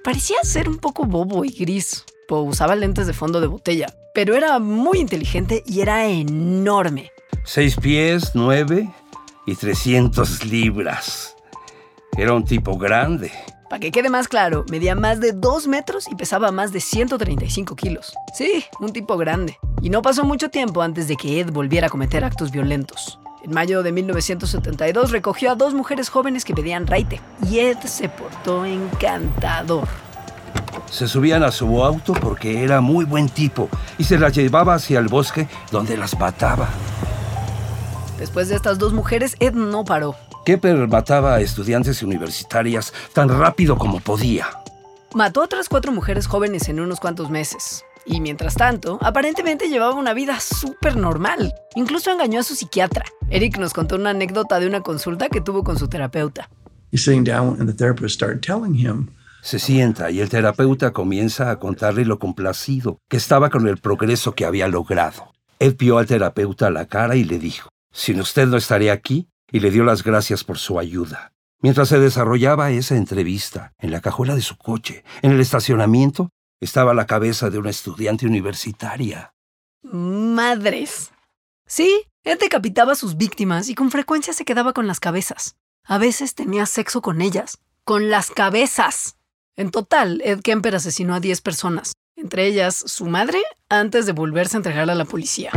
Parecía 0.02 0.38
ser 0.42 0.68
un 0.68 0.78
poco 0.78 1.04
bobo 1.04 1.44
y 1.44 1.50
gris, 1.50 2.04
pues 2.26 2.42
usaba 2.44 2.74
lentes 2.74 3.06
de 3.06 3.12
fondo 3.12 3.40
de 3.40 3.46
botella, 3.46 3.94
pero 4.14 4.34
era 4.34 4.58
muy 4.58 4.98
inteligente 4.98 5.62
y 5.64 5.80
era 5.80 6.08
enorme. 6.08 7.12
Seis 7.44 7.76
pies, 7.76 8.32
nueve 8.34 8.88
y 9.46 9.54
300 9.54 10.44
libras. 10.44 11.34
Era 12.16 12.34
un 12.34 12.44
tipo 12.44 12.76
grande. 12.76 13.32
Para 13.70 13.80
que 13.80 13.90
quede 13.90 14.10
más 14.10 14.28
claro, 14.28 14.64
medía 14.70 14.94
más 14.94 15.20
de 15.20 15.32
2 15.32 15.66
metros 15.66 16.06
y 16.10 16.14
pesaba 16.14 16.50
más 16.52 16.72
de 16.72 16.80
135 16.80 17.76
kilos. 17.76 18.14
Sí, 18.34 18.64
un 18.80 18.92
tipo 18.92 19.16
grande. 19.16 19.58
Y 19.82 19.90
no 19.90 20.02
pasó 20.02 20.24
mucho 20.24 20.50
tiempo 20.50 20.82
antes 20.82 21.06
de 21.08 21.16
que 21.16 21.40
Ed 21.40 21.50
volviera 21.50 21.86
a 21.86 21.90
cometer 21.90 22.24
actos 22.24 22.50
violentos. 22.50 23.18
En 23.42 23.52
mayo 23.52 23.82
de 23.82 23.92
1972 23.92 25.10
recogió 25.10 25.52
a 25.52 25.54
dos 25.54 25.74
mujeres 25.74 26.08
jóvenes 26.08 26.44
que 26.44 26.54
pedían 26.54 26.86
raite 26.86 27.20
y 27.48 27.60
Ed 27.60 27.78
se 27.84 28.08
portó 28.08 28.64
encantador. 28.64 29.86
Se 30.90 31.06
subían 31.06 31.42
a 31.42 31.52
su 31.52 31.84
auto 31.84 32.14
porque 32.14 32.64
era 32.64 32.80
muy 32.80 33.04
buen 33.04 33.28
tipo 33.28 33.68
y 33.96 34.04
se 34.04 34.18
las 34.18 34.34
llevaba 34.34 34.74
hacia 34.74 34.98
el 34.98 35.08
bosque 35.08 35.46
donde 35.70 35.96
las 35.96 36.18
mataba. 36.18 36.68
Después 38.18 38.48
de 38.48 38.56
estas 38.56 38.78
dos 38.78 38.92
mujeres, 38.92 39.36
Ed 39.38 39.54
no 39.54 39.84
paró. 39.84 40.16
Kepper 40.44 40.88
mataba 40.88 41.34
a 41.34 41.40
estudiantes 41.40 42.02
universitarias 42.02 42.92
tan 43.12 43.28
rápido 43.28 43.76
como 43.76 44.00
podía. 44.00 44.48
Mató 45.14 45.40
a 45.40 45.44
otras 45.44 45.68
cuatro 45.68 45.92
mujeres 45.92 46.26
jóvenes 46.26 46.68
en 46.68 46.80
unos 46.80 47.00
cuantos 47.00 47.30
meses. 47.30 47.84
Y 48.04 48.20
mientras 48.20 48.54
tanto, 48.54 48.98
aparentemente 49.02 49.68
llevaba 49.68 49.94
una 49.94 50.14
vida 50.14 50.40
súper 50.40 50.96
normal. 50.96 51.54
Incluso 51.74 52.10
engañó 52.10 52.40
a 52.40 52.42
su 52.42 52.54
psiquiatra. 52.54 53.04
Eric 53.30 53.58
nos 53.58 53.72
contó 53.72 53.96
una 53.96 54.10
anécdota 54.10 54.58
de 54.58 54.66
una 54.66 54.80
consulta 54.80 55.28
que 55.28 55.40
tuvo 55.40 55.62
con 55.62 55.78
su 55.78 55.88
terapeuta. 55.88 56.48
He's 56.90 57.04
sitting 57.04 57.24
down 57.24 57.60
and 57.60 57.68
the 57.68 57.74
therapist 57.74 58.14
started 58.14 58.40
telling 58.40 58.74
him 58.74 59.10
Se 59.42 59.58
sienta 59.58 60.10
y 60.10 60.20
el 60.20 60.28
terapeuta 60.28 60.92
comienza 60.92 61.50
a 61.50 61.58
contarle 61.58 62.04
lo 62.04 62.18
complacido 62.18 62.98
que 63.08 63.16
estaba 63.16 63.50
con 63.50 63.68
el 63.68 63.76
progreso 63.78 64.34
que 64.34 64.44
había 64.44 64.68
logrado. 64.68 65.32
Ed 65.58 65.76
vio 65.78 65.98
al 65.98 66.06
terapeuta 66.06 66.66
a 66.66 66.70
la 66.70 66.86
cara 66.86 67.16
y 67.16 67.24
le 67.24 67.38
dijo, 67.38 67.68
sin 67.98 68.20
usted 68.20 68.46
no 68.46 68.56
estaría 68.56 68.92
aquí, 68.92 69.28
y 69.50 69.58
le 69.58 69.72
dio 69.72 69.82
las 69.82 70.04
gracias 70.04 70.44
por 70.44 70.58
su 70.58 70.78
ayuda. 70.78 71.32
Mientras 71.60 71.88
se 71.88 71.98
desarrollaba 71.98 72.70
esa 72.70 72.94
entrevista, 72.94 73.74
en 73.78 73.90
la 73.90 74.00
cajuela 74.00 74.36
de 74.36 74.40
su 74.40 74.56
coche, 74.56 75.02
en 75.20 75.32
el 75.32 75.40
estacionamiento, 75.40 76.30
estaba 76.60 76.94
la 76.94 77.06
cabeza 77.06 77.50
de 77.50 77.58
una 77.58 77.70
estudiante 77.70 78.24
universitaria. 78.24 79.34
Madres. 79.82 81.10
Sí, 81.66 82.04
Ed 82.22 82.38
decapitaba 82.38 82.92
a 82.92 82.96
sus 82.96 83.16
víctimas 83.16 83.68
y 83.68 83.74
con 83.74 83.90
frecuencia 83.90 84.32
se 84.32 84.44
quedaba 84.44 84.72
con 84.72 84.86
las 84.86 85.00
cabezas. 85.00 85.56
A 85.84 85.98
veces 85.98 86.36
tenía 86.36 86.66
sexo 86.66 87.02
con 87.02 87.20
ellas. 87.20 87.58
Con 87.82 88.10
las 88.10 88.30
cabezas. 88.30 89.16
En 89.56 89.72
total, 89.72 90.20
Ed 90.24 90.40
Kemper 90.42 90.76
asesinó 90.76 91.16
a 91.16 91.20
10 91.20 91.40
personas, 91.40 91.94
entre 92.14 92.46
ellas 92.46 92.76
su 92.76 93.06
madre, 93.06 93.42
antes 93.68 94.06
de 94.06 94.12
volverse 94.12 94.56
a 94.56 94.58
entregar 94.58 94.88
a 94.88 94.94
la 94.94 95.04
policía. 95.04 95.50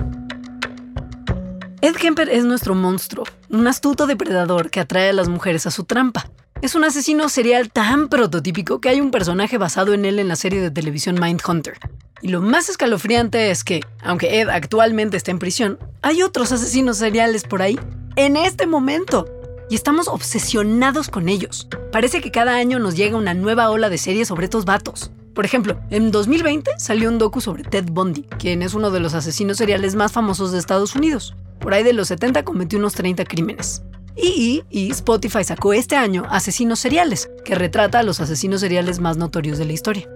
Ed 1.83 1.95
Kemper 1.95 2.29
es 2.29 2.45
nuestro 2.45 2.75
monstruo, 2.75 3.25
un 3.49 3.65
astuto 3.67 4.05
depredador 4.05 4.69
que 4.69 4.79
atrae 4.79 5.09
a 5.09 5.13
las 5.13 5.29
mujeres 5.29 5.65
a 5.65 5.71
su 5.71 5.83
trampa. 5.83 6.29
Es 6.61 6.75
un 6.75 6.83
asesino 6.83 7.27
serial 7.27 7.71
tan 7.71 8.07
prototípico 8.07 8.79
que 8.79 8.89
hay 8.89 9.01
un 9.01 9.09
personaje 9.09 9.57
basado 9.57 9.95
en 9.95 10.05
él 10.05 10.19
en 10.19 10.27
la 10.27 10.35
serie 10.35 10.61
de 10.61 10.69
televisión 10.69 11.19
Mindhunter. 11.19 11.79
Y 12.21 12.27
lo 12.27 12.39
más 12.39 12.69
escalofriante 12.69 13.49
es 13.49 13.63
que, 13.63 13.81
aunque 14.03 14.41
Ed 14.41 14.49
actualmente 14.49 15.17
está 15.17 15.31
en 15.31 15.39
prisión, 15.39 15.79
hay 16.03 16.21
otros 16.21 16.51
asesinos 16.51 16.97
seriales 16.97 17.45
por 17.45 17.63
ahí, 17.63 17.79
en 18.15 18.37
este 18.37 18.67
momento. 18.67 19.25
y 19.71 19.75
estamos 19.75 20.09
obsesionados 20.09 21.07
con 21.07 21.29
ellos. 21.29 21.69
Parece 21.93 22.19
que 22.19 22.29
cada 22.29 22.57
año 22.57 22.77
nos 22.77 22.97
llega 22.97 23.15
una 23.15 23.33
nueva 23.33 23.69
ola 23.69 23.89
de 23.89 23.97
series 23.97 24.27
sobre 24.27 24.43
estos 24.43 24.65
vatos. 24.65 25.11
Por 25.41 25.47
ejemplo, 25.47 25.79
en 25.89 26.11
2020 26.11 26.69
salió 26.77 27.09
un 27.09 27.17
docu 27.17 27.41
sobre 27.41 27.63
Ted 27.63 27.85
Bundy, 27.91 28.27
quien 28.37 28.61
es 28.61 28.75
uno 28.75 28.91
de 28.91 28.99
los 28.99 29.15
asesinos 29.15 29.57
seriales 29.57 29.95
más 29.95 30.11
famosos 30.11 30.51
de 30.51 30.59
Estados 30.59 30.95
Unidos. 30.95 31.35
Por 31.59 31.73
ahí 31.73 31.81
de 31.81 31.93
los 31.93 32.09
70 32.09 32.43
cometió 32.43 32.77
unos 32.77 32.93
30 32.93 33.25
crímenes. 33.25 33.81
Y, 34.15 34.61
Spotify 34.91 35.43
sacó 35.43 35.73
este 35.73 35.95
año 35.95 36.27
Asesinos 36.29 36.77
Seriales, 36.77 37.31
que 37.43 37.55
retrata 37.55 37.97
a 37.97 38.03
los 38.03 38.19
asesinos 38.19 38.61
seriales 38.61 38.99
más 38.99 39.17
notorios 39.17 39.57
de 39.57 39.65
la 39.65 39.73
historia. 39.73 40.07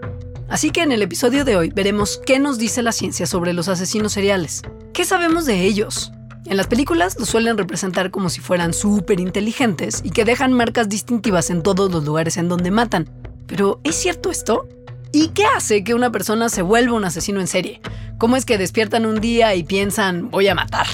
Así 0.48 0.70
que 0.70 0.84
en 0.84 0.92
el 0.92 1.02
episodio 1.02 1.44
de 1.44 1.58
hoy 1.58 1.72
veremos 1.74 2.22
qué 2.24 2.38
nos 2.38 2.60
dice 2.60 2.84
la 2.84 2.92
ciencia 2.92 3.26
sobre 3.26 3.54
los 3.54 3.68
asesinos 3.68 4.14
seriales. 4.14 4.62
¿Qué 4.94 5.06
sabemos 5.06 5.48
de 5.48 5.64
ellos? 5.64 6.12
En 6.46 6.56
las 6.56 6.68
películas 6.68 7.18
los 7.18 7.30
suelen 7.30 7.58
representar 7.58 8.12
como 8.12 8.30
si 8.30 8.42
fueran 8.42 8.76
súper 8.76 9.20
inteligentes 9.20 10.02
y 10.04 10.12
que 10.12 10.24
dejan 10.24 10.54
marcas 10.54 10.88
distintivas 10.88 11.50
en 11.50 11.64
todos 11.64 11.92
los 11.92 12.06
lugares 12.06 12.38
en 12.38 12.48
donde 12.48 12.70
matan. 12.70 13.10
Pero 13.48 13.80
¿es 13.84 13.96
cierto 13.96 14.30
esto? 14.30 14.68
¿Y 15.16 15.30
qué 15.30 15.46
hace 15.46 15.86
que 15.86 15.94
una 15.94 16.12
persona 16.12 16.50
se 16.50 16.62
vuelva 16.62 16.94
un 16.94 17.06
asesino 17.06 17.40
en 17.40 17.48
serie? 17.48 17.80
¿Cómo 18.18 18.36
es 18.36 18.44
que 18.44 18.58
despiertan 18.58 19.06
un 19.06 19.22
día 19.22 19.56
y 19.56 19.64
piensan 19.64 20.30
voy 20.30 20.50
a 20.50 20.56
matar? 20.56 20.88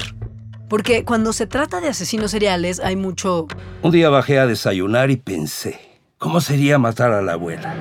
Porque 0.69 1.03
cuando 1.03 1.33
se 1.33 1.47
trata 1.47 1.81
de 1.81 1.87
asesinos 1.87 2.29
seriales 2.29 2.79
hay 2.79 2.95
mucho... 2.95 3.47
Un 3.81 3.89
día 3.89 4.09
bajé 4.09 4.37
a 4.37 4.45
desayunar 4.45 5.09
y 5.09 5.15
pensé, 5.15 5.79
¿cómo 6.19 6.39
sería 6.39 6.77
matar 6.77 7.11
a 7.13 7.23
la 7.23 7.33
abuela? 7.33 7.73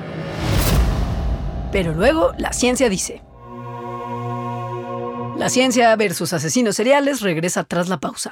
Pero 1.71 1.93
luego 1.93 2.31
la 2.39 2.53
ciencia 2.53 2.89
dice... 2.89 3.21
La 5.37 5.47
ciencia 5.47 5.95
versus 5.95 6.33
asesinos 6.33 6.75
seriales 6.75 7.21
regresa 7.21 7.65
tras 7.65 7.87
la 7.87 7.99
pausa. 7.99 8.31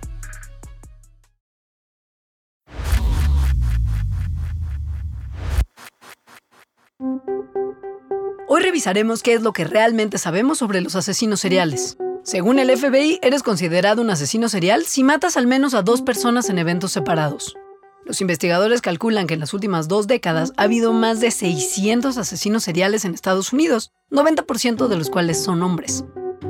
Revisaremos 8.71 9.21
qué 9.21 9.33
es 9.33 9.41
lo 9.41 9.51
que 9.51 9.65
realmente 9.65 10.17
sabemos 10.17 10.59
sobre 10.59 10.79
los 10.79 10.95
asesinos 10.95 11.41
seriales. 11.41 11.97
Según 12.23 12.57
el 12.57 12.71
FBI, 12.71 13.19
eres 13.21 13.43
considerado 13.43 14.01
un 14.01 14.09
asesino 14.09 14.47
serial 14.47 14.85
si 14.85 15.03
matas 15.03 15.35
al 15.35 15.45
menos 15.45 15.73
a 15.73 15.81
dos 15.81 16.01
personas 16.01 16.49
en 16.49 16.57
eventos 16.57 16.93
separados. 16.93 17.57
Los 18.05 18.21
investigadores 18.21 18.79
calculan 18.79 19.27
que 19.27 19.33
en 19.33 19.41
las 19.41 19.53
últimas 19.53 19.89
dos 19.89 20.07
décadas 20.07 20.53
ha 20.55 20.63
habido 20.63 20.93
más 20.93 21.19
de 21.19 21.31
600 21.31 22.17
asesinos 22.17 22.63
seriales 22.63 23.03
en 23.03 23.13
Estados 23.13 23.51
Unidos, 23.51 23.91
90% 24.09 24.87
de 24.87 24.95
los 24.95 25.09
cuales 25.09 25.43
son 25.43 25.63
hombres. 25.63 26.05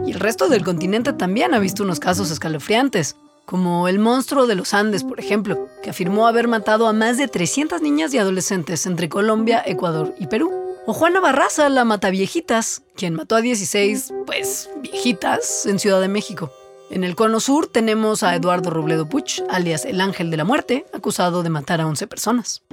Y 0.06 0.12
el 0.12 0.20
resto 0.20 0.48
del 0.48 0.63
continente 0.63 1.13
también 1.13 1.56
ha 1.56 1.60
visto 1.60 1.82
unos 1.82 2.00
casos 2.00 2.30
escalofriantes, 2.30 3.16
como 3.48 3.88
el 3.88 3.98
monstruo 3.98 4.46
de 4.46 4.54
los 4.54 4.75
Andes, 4.75 5.04
por 5.04 5.20
ejemplo, 5.20 5.68
que 5.82 5.90
afirmó 5.90 6.28
haber 6.28 6.48
matado 6.48 6.86
a 6.86 6.94
más 6.94 7.18
de 7.18 7.28
300 7.28 7.82
niñas 7.82 8.13
y 8.13 8.20
adolescentes 8.20 8.86
entre 8.86 9.10
Colombia, 9.10 9.63
Ecuador 9.66 10.13
y 10.20 10.28
Perú. 10.28 10.61
O 10.88 10.94
Juana 10.94 11.20
Barraza, 11.20 11.70
la 11.70 11.86
mataviejitas, 11.86 12.82
quien 12.96 13.14
mató 13.14 13.36
a 13.36 13.42
16, 13.42 14.14
pues, 14.26 14.68
viejitas 14.82 15.68
en 15.68 15.78
Ciudad 15.78 16.02
de 16.02 16.08
México. 16.08 16.52
En 16.90 17.04
el 17.04 17.16
cono 17.16 17.40
sur 17.40 17.68
tenemos 17.68 18.24
a 18.24 18.36
Eduardo 18.36 18.72
Robledo 18.72 19.08
Puch, 19.08 19.42
alias 19.50 19.86
el 19.86 20.02
Ángel 20.02 20.32
de 20.32 20.38
la 20.38 20.44
Muerte, 20.44 20.88
acusado 20.92 21.44
de 21.44 21.50
matar 21.50 21.82
a 21.82 21.88
11 21.88 22.08
personas. 22.08 22.64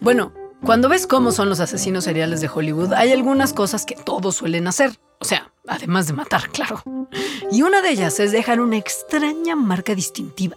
Bueno, 0.00 0.32
cuando 0.64 0.88
ves 0.88 1.06
cómo 1.06 1.30
son 1.30 1.48
los 1.48 1.60
asesinos 1.60 2.02
seriales 2.02 2.40
de 2.40 2.50
Hollywood, 2.52 2.94
hay 2.94 3.12
algunas 3.12 3.52
cosas 3.52 3.86
que 3.86 3.94
todos 3.94 4.34
suelen 4.34 4.66
hacer. 4.66 4.98
O 5.20 5.24
sea, 5.24 5.52
además 5.68 6.08
de 6.08 6.14
matar, 6.14 6.50
claro. 6.50 6.82
Y 7.52 7.62
una 7.62 7.80
de 7.80 7.90
ellas 7.90 8.18
es 8.18 8.32
dejar 8.32 8.60
una 8.60 8.76
extraña 8.76 9.54
marca 9.54 9.94
distintiva. 9.94 10.56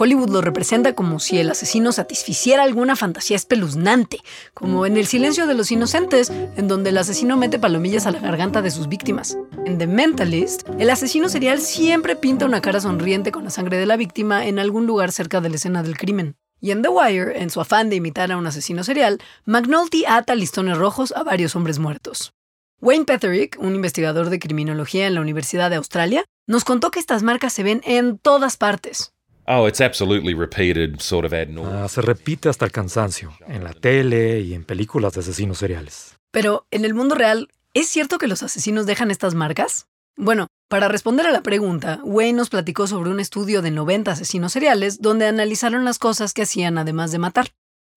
Hollywood 0.00 0.30
lo 0.30 0.40
representa 0.40 0.94
como 0.94 1.20
si 1.20 1.38
el 1.40 1.50
asesino 1.50 1.92
satisficiera 1.92 2.62
alguna 2.62 2.96
fantasía 2.96 3.36
espeluznante, 3.36 4.20
como 4.54 4.86
en 4.86 4.96
El 4.96 5.06
silencio 5.06 5.46
de 5.46 5.52
los 5.52 5.70
inocentes, 5.70 6.30
en 6.30 6.68
donde 6.68 6.88
el 6.88 6.96
asesino 6.96 7.36
mete 7.36 7.58
palomillas 7.58 8.06
a 8.06 8.10
la 8.10 8.18
garganta 8.18 8.62
de 8.62 8.70
sus 8.70 8.88
víctimas. 8.88 9.36
En 9.66 9.76
The 9.76 9.86
Mentalist, 9.86 10.66
el 10.78 10.88
asesino 10.88 11.28
serial 11.28 11.60
siempre 11.60 12.16
pinta 12.16 12.46
una 12.46 12.62
cara 12.62 12.80
sonriente 12.80 13.30
con 13.30 13.44
la 13.44 13.50
sangre 13.50 13.76
de 13.76 13.84
la 13.84 13.98
víctima 13.98 14.46
en 14.46 14.58
algún 14.58 14.86
lugar 14.86 15.12
cerca 15.12 15.42
de 15.42 15.50
la 15.50 15.56
escena 15.56 15.82
del 15.82 15.98
crimen. 15.98 16.34
Y 16.62 16.70
en 16.70 16.80
The 16.80 16.88
Wire, 16.88 17.42
en 17.42 17.50
su 17.50 17.60
afán 17.60 17.90
de 17.90 17.96
imitar 17.96 18.32
a 18.32 18.38
un 18.38 18.46
asesino 18.46 18.84
serial, 18.84 19.18
McNulty 19.44 20.06
ata 20.08 20.34
listones 20.34 20.78
rojos 20.78 21.12
a 21.14 21.24
varios 21.24 21.54
hombres 21.56 21.78
muertos. 21.78 22.32
Wayne 22.80 23.04
Petherick, 23.04 23.58
un 23.60 23.74
investigador 23.74 24.30
de 24.30 24.38
criminología 24.38 25.06
en 25.06 25.14
la 25.14 25.20
Universidad 25.20 25.68
de 25.68 25.76
Australia, 25.76 26.24
nos 26.46 26.64
contó 26.64 26.90
que 26.90 27.00
estas 27.00 27.22
marcas 27.22 27.52
se 27.52 27.62
ven 27.62 27.82
en 27.84 28.16
todas 28.16 28.56
partes. 28.56 29.12
Oh, 29.52 29.66
it's 29.66 29.80
absolutely 29.80 30.32
repeated, 30.32 31.00
sort 31.00 31.24
of 31.24 31.32
ad 31.32 31.48
nauseam. 31.48 31.82
Ah, 31.82 31.88
se 31.88 32.00
repite 32.00 32.48
hasta 32.48 32.64
el 32.64 32.70
cansancio, 32.70 33.32
en 33.48 33.64
la 33.64 33.72
tele 33.72 34.42
y 34.42 34.54
en 34.54 34.62
películas 34.62 35.14
de 35.14 35.20
asesinos 35.22 35.58
seriales. 35.58 36.16
Pero, 36.30 36.66
en 36.70 36.84
el 36.84 36.94
mundo 36.94 37.16
real, 37.16 37.48
¿es 37.74 37.88
cierto 37.88 38.18
que 38.18 38.28
los 38.28 38.44
asesinos 38.44 38.86
dejan 38.86 39.10
estas 39.10 39.34
marcas? 39.34 39.88
Bueno, 40.16 40.46
para 40.68 40.86
responder 40.86 41.26
a 41.26 41.32
la 41.32 41.42
pregunta, 41.42 41.98
Wayne 42.04 42.36
nos 42.36 42.48
platicó 42.48 42.86
sobre 42.86 43.10
un 43.10 43.18
estudio 43.18 43.60
de 43.60 43.72
90 43.72 44.12
asesinos 44.12 44.52
seriales 44.52 45.02
donde 45.02 45.26
analizaron 45.26 45.84
las 45.84 45.98
cosas 45.98 46.32
que 46.32 46.42
hacían 46.42 46.78
además 46.78 47.10
de 47.10 47.18
matar. 47.18 47.48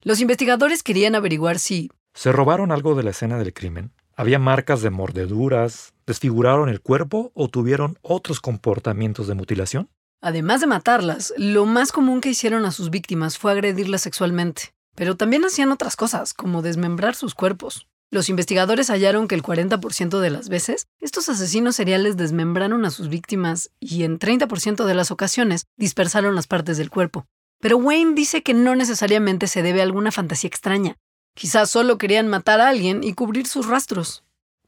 Los 0.01 0.21
investigadores 0.21 0.81
querían 0.81 1.13
averiguar 1.13 1.59
si... 1.59 1.91
¿Se 2.15 2.31
robaron 2.31 2.71
algo 2.71 2.95
de 2.95 3.03
la 3.03 3.11
escena 3.11 3.37
del 3.37 3.53
crimen? 3.53 3.91
¿Había 4.15 4.39
marcas 4.39 4.81
de 4.81 4.89
mordeduras? 4.89 5.93
¿Desfiguraron 6.07 6.69
el 6.69 6.81
cuerpo 6.81 7.31
o 7.35 7.47
tuvieron 7.47 7.99
otros 8.01 8.39
comportamientos 8.39 9.27
de 9.27 9.35
mutilación? 9.35 9.89
Además 10.25 10.61
de 10.61 10.67
matarlas, 10.67 11.33
lo 11.35 11.65
más 11.65 11.91
común 11.91 12.21
que 12.21 12.29
hicieron 12.29 12.63
a 12.63 12.71
sus 12.71 12.89
víctimas 12.89 13.37
fue 13.37 13.51
agredirlas 13.51 14.03
sexualmente. 14.03 14.73
Pero 14.95 15.17
también 15.17 15.43
hacían 15.43 15.73
otras 15.73 15.97
cosas, 15.97 16.33
como 16.33 16.61
desmembrar 16.61 17.13
sus 17.13 17.35
cuerpos. 17.35 17.89
Los 18.09 18.29
investigadores 18.29 18.89
hallaron 18.89 19.27
que 19.27 19.35
el 19.35 19.43
40% 19.43 20.21
de 20.21 20.29
las 20.29 20.47
veces, 20.47 20.87
estos 21.01 21.27
asesinos 21.27 21.75
seriales 21.75 22.15
desmembraron 22.15 22.85
a 22.85 22.89
sus 22.89 23.09
víctimas 23.09 23.69
y 23.81 24.03
en 24.03 24.17
30% 24.17 24.85
de 24.85 24.95
las 24.95 25.11
ocasiones 25.11 25.65
dispersaron 25.75 26.35
las 26.35 26.47
partes 26.47 26.77
del 26.77 26.89
cuerpo. 26.89 27.25
Pero 27.59 27.75
Wayne 27.75 28.13
dice 28.15 28.43
que 28.43 28.53
no 28.53 28.75
necesariamente 28.75 29.47
se 29.47 29.61
debe 29.61 29.81
a 29.81 29.83
alguna 29.83 30.13
fantasía 30.13 30.47
extraña. 30.47 30.95
Quizás 31.35 31.69
solo 31.69 31.97
querían 31.97 32.29
matar 32.29 32.61
a 32.61 32.69
alguien 32.69 33.03
y 33.03 33.13
cubrir 33.13 33.45
sus 33.45 33.67
rastros. 33.67 34.23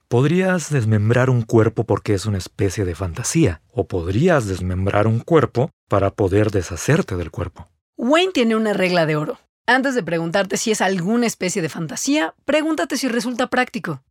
Podrías 0.07 0.69
desmembrar 0.69 1.31
un 1.31 1.41
cuerpo 1.41 1.83
porque 1.83 2.13
es 2.13 2.27
una 2.27 2.37
especie 2.37 2.85
de 2.85 2.93
fantasía, 2.93 3.63
o 3.71 3.87
podrías 3.87 4.45
desmembrar 4.45 5.07
un 5.07 5.19
cuerpo 5.19 5.71
para 5.89 6.11
poder 6.11 6.51
deshacerte 6.51 7.15
del 7.15 7.31
cuerpo. 7.31 7.69
Wayne 7.97 8.31
tiene 8.31 8.55
una 8.55 8.73
regla 8.73 9.07
de 9.07 9.15
oro. 9.15 9.39
Antes 9.65 9.95
de 9.95 10.03
preguntarte 10.03 10.57
si 10.57 10.69
es 10.69 10.81
alguna 10.81 11.25
especie 11.25 11.63
de 11.63 11.69
fantasía, 11.69 12.35
pregúntate 12.45 12.97
si 12.97 13.07
resulta 13.07 13.47
práctico. 13.49 14.03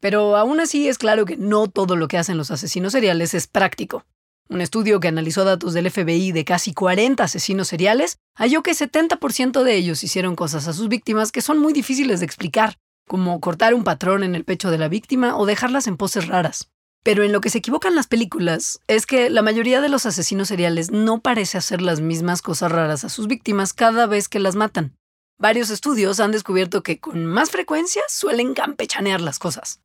Pero 0.00 0.36
aún 0.36 0.58
así 0.58 0.88
es 0.88 0.96
claro 0.96 1.26
que 1.26 1.36
no 1.36 1.68
todo 1.68 1.96
lo 1.96 2.08
que 2.08 2.16
hacen 2.16 2.38
los 2.38 2.50
asesinos 2.50 2.92
seriales 2.92 3.34
es 3.34 3.46
práctico. 3.46 4.06
Un 4.48 4.62
estudio 4.62 5.00
que 5.00 5.08
analizó 5.08 5.44
datos 5.44 5.74
del 5.74 5.90
FBI 5.90 6.32
de 6.32 6.46
casi 6.46 6.72
40 6.72 7.22
asesinos 7.24 7.68
seriales 7.68 8.16
halló 8.34 8.62
que 8.62 8.72
70% 8.72 9.62
de 9.62 9.76
ellos 9.76 10.02
hicieron 10.02 10.34
cosas 10.34 10.66
a 10.66 10.72
sus 10.72 10.88
víctimas 10.88 11.30
que 11.30 11.42
son 11.42 11.58
muy 11.58 11.74
difíciles 11.74 12.20
de 12.20 12.26
explicar, 12.26 12.78
como 13.12 13.38
cortar 13.40 13.74
un 13.74 13.84
patrón 13.84 14.24
en 14.24 14.34
el 14.34 14.44
pecho 14.44 14.70
de 14.70 14.78
la 14.78 14.88
víctima 14.88 15.36
o 15.36 15.44
dejarlas 15.44 15.86
en 15.86 15.98
poses 15.98 16.28
raras. 16.28 16.70
Pero 17.02 17.24
en 17.24 17.30
lo 17.30 17.42
que 17.42 17.50
se 17.50 17.58
equivocan 17.58 17.94
las 17.94 18.06
películas 18.06 18.80
es 18.86 19.04
que 19.04 19.28
la 19.28 19.42
mayoría 19.42 19.82
de 19.82 19.90
los 19.90 20.06
asesinos 20.06 20.48
seriales 20.48 20.90
no 20.90 21.20
parece 21.20 21.58
hacer 21.58 21.82
las 21.82 22.00
mismas 22.00 22.40
cosas 22.40 22.72
raras 22.72 23.04
a 23.04 23.10
sus 23.10 23.26
víctimas 23.26 23.74
cada 23.74 24.06
vez 24.06 24.30
que 24.30 24.38
las 24.38 24.54
matan. 24.54 24.96
Varios 25.38 25.68
estudios 25.68 26.20
han 26.20 26.32
descubierto 26.32 26.82
que 26.82 27.00
con 27.00 27.26
más 27.26 27.50
frecuencia 27.50 28.00
suelen 28.08 28.54
campechanear 28.54 29.20
las 29.20 29.38
cosas. 29.38 29.82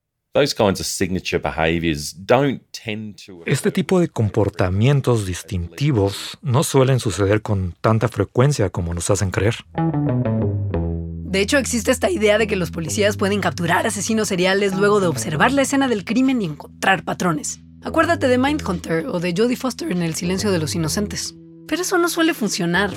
Este 3.45 3.71
tipo 3.71 3.99
de 3.99 4.07
comportamientos 4.07 5.25
distintivos 5.25 6.37
no 6.41 6.63
suelen 6.63 7.01
suceder 7.01 7.41
con 7.41 7.75
tanta 7.81 8.07
frecuencia 8.07 8.69
como 8.69 8.93
nos 8.93 9.09
hacen 9.09 9.31
creer. 9.31 9.57
De 11.27 11.41
hecho, 11.41 11.57
existe 11.57 11.91
esta 11.91 12.09
idea 12.09 12.37
de 12.37 12.47
que 12.47 12.55
los 12.55 12.71
policías 12.71 13.17
pueden 13.17 13.41
capturar 13.41 13.85
asesinos 13.85 14.29
seriales 14.29 14.73
luego 14.73 15.01
de 15.01 15.07
observar 15.07 15.51
la 15.51 15.63
escena 15.63 15.89
del 15.89 16.05
crimen 16.05 16.41
y 16.41 16.45
encontrar 16.45 17.03
patrones. 17.03 17.59
Acuérdate 17.83 18.29
de 18.29 18.37
Mindhunter 18.37 19.05
o 19.07 19.19
de 19.19 19.33
Jodie 19.35 19.57
Foster 19.57 19.91
en 19.91 20.03
El 20.03 20.15
silencio 20.15 20.51
de 20.51 20.59
los 20.59 20.73
inocentes. 20.73 21.35
Pero 21.67 21.81
eso 21.81 21.97
no 21.97 22.07
suele 22.07 22.33
funcionar. 22.33 22.91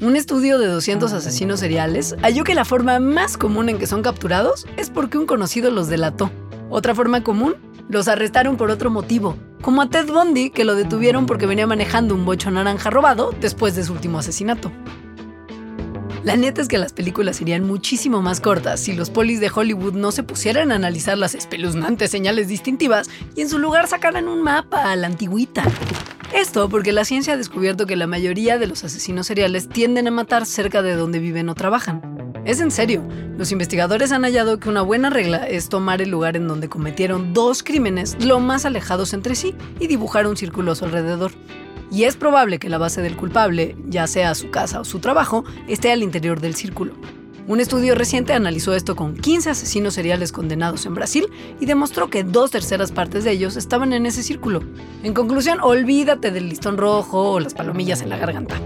Un 0.00 0.16
estudio 0.16 0.58
de 0.58 0.68
200 0.68 1.12
asesinos 1.12 1.60
seriales 1.60 2.16
halló 2.22 2.44
que 2.44 2.54
la 2.54 2.64
forma 2.64 2.98
más 2.98 3.36
común 3.36 3.68
en 3.68 3.76
que 3.76 3.86
son 3.86 4.00
capturados 4.00 4.66
es 4.78 4.88
porque 4.88 5.18
un 5.18 5.26
conocido 5.26 5.70
los 5.70 5.88
delató. 5.88 6.30
Otra 6.70 6.94
forma 6.94 7.22
común, 7.22 7.56
los 7.90 8.08
arrestaron 8.08 8.56
por 8.56 8.70
otro 8.70 8.88
motivo, 8.90 9.36
como 9.60 9.82
a 9.82 9.90
Ted 9.90 10.06
Bundy, 10.06 10.48
que 10.48 10.64
lo 10.64 10.76
detuvieron 10.76 11.26
porque 11.26 11.44
venía 11.44 11.66
manejando 11.66 12.14
un 12.14 12.24
bocho 12.24 12.50
naranja 12.50 12.88
robado 12.88 13.34
después 13.38 13.76
de 13.76 13.84
su 13.84 13.92
último 13.92 14.18
asesinato. 14.18 14.72
La 16.22 16.36
neta 16.36 16.60
es 16.60 16.68
que 16.68 16.76
las 16.76 16.92
películas 16.92 17.36
serían 17.36 17.66
muchísimo 17.66 18.20
más 18.20 18.40
cortas 18.40 18.80
si 18.80 18.92
los 18.92 19.08
polis 19.08 19.40
de 19.40 19.50
Hollywood 19.54 19.94
no 19.94 20.12
se 20.12 20.22
pusieran 20.22 20.70
a 20.70 20.74
analizar 20.74 21.16
las 21.16 21.34
espeluznantes 21.34 22.10
señales 22.10 22.46
distintivas 22.46 23.08
y 23.34 23.40
en 23.40 23.48
su 23.48 23.58
lugar 23.58 23.88
sacaran 23.88 24.28
un 24.28 24.42
mapa 24.42 24.90
a 24.90 24.96
la 24.96 25.06
antigüita. 25.06 25.64
Esto 26.34 26.68
porque 26.68 26.92
la 26.92 27.06
ciencia 27.06 27.32
ha 27.32 27.36
descubierto 27.38 27.86
que 27.86 27.96
la 27.96 28.06
mayoría 28.06 28.58
de 28.58 28.66
los 28.66 28.84
asesinos 28.84 29.28
seriales 29.28 29.70
tienden 29.70 30.08
a 30.08 30.10
matar 30.10 30.44
cerca 30.44 30.82
de 30.82 30.94
donde 30.94 31.20
viven 31.20 31.48
o 31.48 31.54
trabajan. 31.54 32.02
Es 32.44 32.60
en 32.60 32.70
serio, 32.70 33.02
los 33.38 33.50
investigadores 33.50 34.12
han 34.12 34.22
hallado 34.22 34.60
que 34.60 34.68
una 34.68 34.82
buena 34.82 35.08
regla 35.08 35.48
es 35.48 35.70
tomar 35.70 36.02
el 36.02 36.10
lugar 36.10 36.36
en 36.36 36.48
donde 36.48 36.68
cometieron 36.68 37.32
dos 37.32 37.62
crímenes 37.62 38.16
lo 38.22 38.40
más 38.40 38.66
alejados 38.66 39.14
entre 39.14 39.34
sí 39.34 39.54
y 39.78 39.86
dibujar 39.86 40.26
un 40.26 40.36
círculo 40.36 40.72
a 40.72 40.74
su 40.74 40.84
alrededor. 40.84 41.32
Y 41.90 42.04
es 42.04 42.16
probable 42.16 42.58
que 42.58 42.68
la 42.68 42.78
base 42.78 43.02
del 43.02 43.16
culpable, 43.16 43.76
ya 43.86 44.06
sea 44.06 44.34
su 44.34 44.50
casa 44.50 44.80
o 44.80 44.84
su 44.84 45.00
trabajo, 45.00 45.44
esté 45.66 45.90
al 45.90 46.02
interior 46.02 46.40
del 46.40 46.54
círculo. 46.54 46.94
Un 47.48 47.58
estudio 47.58 47.96
reciente 47.96 48.32
analizó 48.32 48.74
esto 48.74 48.94
con 48.94 49.16
15 49.16 49.50
asesinos 49.50 49.94
seriales 49.94 50.30
condenados 50.30 50.86
en 50.86 50.94
Brasil 50.94 51.26
y 51.58 51.66
demostró 51.66 52.08
que 52.08 52.22
dos 52.22 52.52
terceras 52.52 52.92
partes 52.92 53.24
de 53.24 53.32
ellos 53.32 53.56
estaban 53.56 53.92
en 53.92 54.06
ese 54.06 54.22
círculo. 54.22 54.62
En 55.02 55.14
conclusión, 55.14 55.58
olvídate 55.60 56.30
del 56.30 56.48
listón 56.48 56.76
rojo 56.76 57.32
o 57.32 57.40
las 57.40 57.54
palomillas 57.54 58.02
en 58.02 58.10
la 58.10 58.18
garganta. 58.18 58.60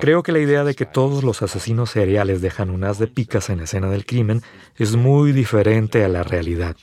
Creo 0.00 0.22
que 0.22 0.32
la 0.32 0.40
idea 0.40 0.64
de 0.64 0.74
que 0.74 0.84
todos 0.84 1.24
los 1.24 1.40
asesinos 1.40 1.88
seriales 1.88 2.42
dejan 2.42 2.68
unas 2.68 2.98
de 2.98 3.06
picas 3.06 3.48
en 3.48 3.58
la 3.58 3.64
escena 3.64 3.88
del 3.88 4.04
crimen 4.04 4.42
es 4.76 4.94
muy 4.94 5.32
diferente 5.32 6.04
a 6.04 6.08
la 6.08 6.22
realidad 6.22 6.76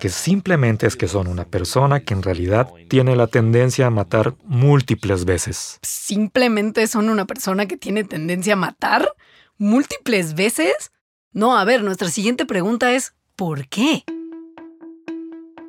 que 0.00 0.08
simplemente 0.08 0.86
es 0.86 0.96
que 0.96 1.08
son 1.08 1.28
una 1.28 1.44
persona 1.44 2.00
que 2.00 2.14
en 2.14 2.22
realidad 2.22 2.68
tiene 2.88 3.16
la 3.16 3.26
tendencia 3.26 3.86
a 3.86 3.90
matar 3.90 4.34
múltiples 4.44 5.24
veces. 5.24 5.78
¿Simplemente 5.82 6.86
son 6.86 7.08
una 7.08 7.26
persona 7.26 7.66
que 7.66 7.76
tiene 7.76 8.04
tendencia 8.04 8.54
a 8.54 8.56
matar 8.56 9.14
múltiples 9.58 10.34
veces? 10.34 10.92
No, 11.32 11.56
a 11.56 11.64
ver, 11.64 11.82
nuestra 11.82 12.08
siguiente 12.08 12.46
pregunta 12.46 12.92
es, 12.92 13.14
¿por 13.36 13.68
qué? 13.68 14.04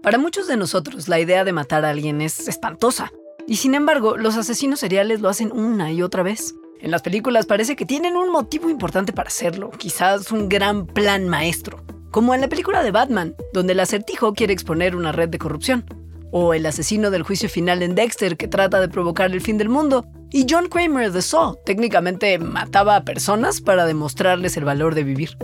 Para 0.02 0.18
muchos 0.18 0.48
de 0.48 0.58
nosotros, 0.58 1.08
la 1.08 1.20
idea 1.20 1.44
de 1.44 1.54
matar 1.54 1.86
a 1.86 1.90
alguien 1.92 2.22
es 2.22 2.48
espantosa. 2.48 3.12
Y 3.48 3.58
sin 3.58 3.76
embargo, 3.76 4.18
los 4.18 4.36
asesinos 4.36 4.80
seriales 4.80 5.22
lo 5.22 5.30
hacen 5.30 5.52
una 5.52 5.92
y 5.92 6.02
otra 6.02 6.24
vez. 6.24 6.56
En 6.82 6.92
las 6.92 7.02
películas 7.02 7.46
parece 7.46 7.76
que 7.76 7.86
tienen 7.86 8.18
un 8.18 8.30
motivo 8.30 8.70
importante 8.70 9.14
para 9.14 9.30
hacerlo, 9.30 9.72
quizás 9.72 10.32
un 10.32 10.50
gran 10.50 10.86
plan 10.86 11.30
maestro 11.30 11.84
como 12.14 12.36
en 12.36 12.42
la 12.42 12.48
película 12.48 12.84
de 12.84 12.92
Batman, 12.92 13.36
donde 13.54 13.74
el 13.74 13.80
acertijo 13.80 14.36
quiere 14.36 14.54
exponer 14.54 14.96
una 14.96 15.12
red 15.12 15.30
de 15.30 15.40
corrupción, 15.40 15.84
o 16.32 16.54
el 16.54 16.64
asesino 16.68 17.10
del 17.10 17.24
juicio 17.24 17.50
final 17.50 17.82
en 17.82 17.96
Dexter 17.96 18.38
que 18.38 18.48
trata 18.48 18.80
de 18.80 18.88
provocar 18.88 19.32
el 19.32 19.42
fin 19.42 19.58
del 19.58 19.68
mundo, 19.68 20.06
y 20.32 20.46
John 20.48 20.70
Kramer 20.70 21.12
de 21.12 21.24
Saw 21.24 21.58
técnicamente 21.66 22.38
mataba 22.38 22.98
a 22.98 23.04
personas 23.04 23.62
para 23.62 23.88
demostrarles 23.88 24.56
el 24.58 24.64
valor 24.64 24.94
de 24.94 25.04
vivir. 25.04 25.40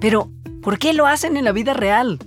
Pero, 0.00 0.30
¿por 0.62 0.78
qué 0.78 0.92
lo 0.92 1.08
hacen 1.08 1.36
en 1.36 1.44
la 1.44 1.52
vida 1.52 1.74
real? 1.74 2.20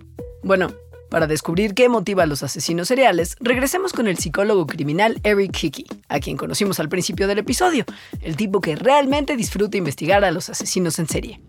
Bueno, 0.44 0.74
para 1.10 1.28
descubrir 1.28 1.74
qué 1.74 1.88
motiva 1.88 2.24
a 2.24 2.28
los 2.28 2.44
asesinos 2.44 2.90
seriales, 2.90 3.38
regresemos 3.40 3.94
con 3.94 4.10
el 4.10 4.18
psicólogo 4.18 4.68
criminal 4.68 5.22
Eric 5.24 5.58
Hickey, 5.64 5.86
a 6.10 6.20
quien 6.20 6.36
conocimos 6.36 6.82
al 6.82 6.90
principio 6.90 7.30
del 7.30 7.40
episodio, 7.40 7.86
el 8.20 8.36
tipo 8.36 8.60
que 8.60 8.76
realmente 8.76 9.38
disfruta 9.38 9.78
investigar 9.78 10.26
a 10.26 10.32
los 10.32 10.50
asesinos 10.50 11.00
en 11.00 11.08
serie. 11.08 11.40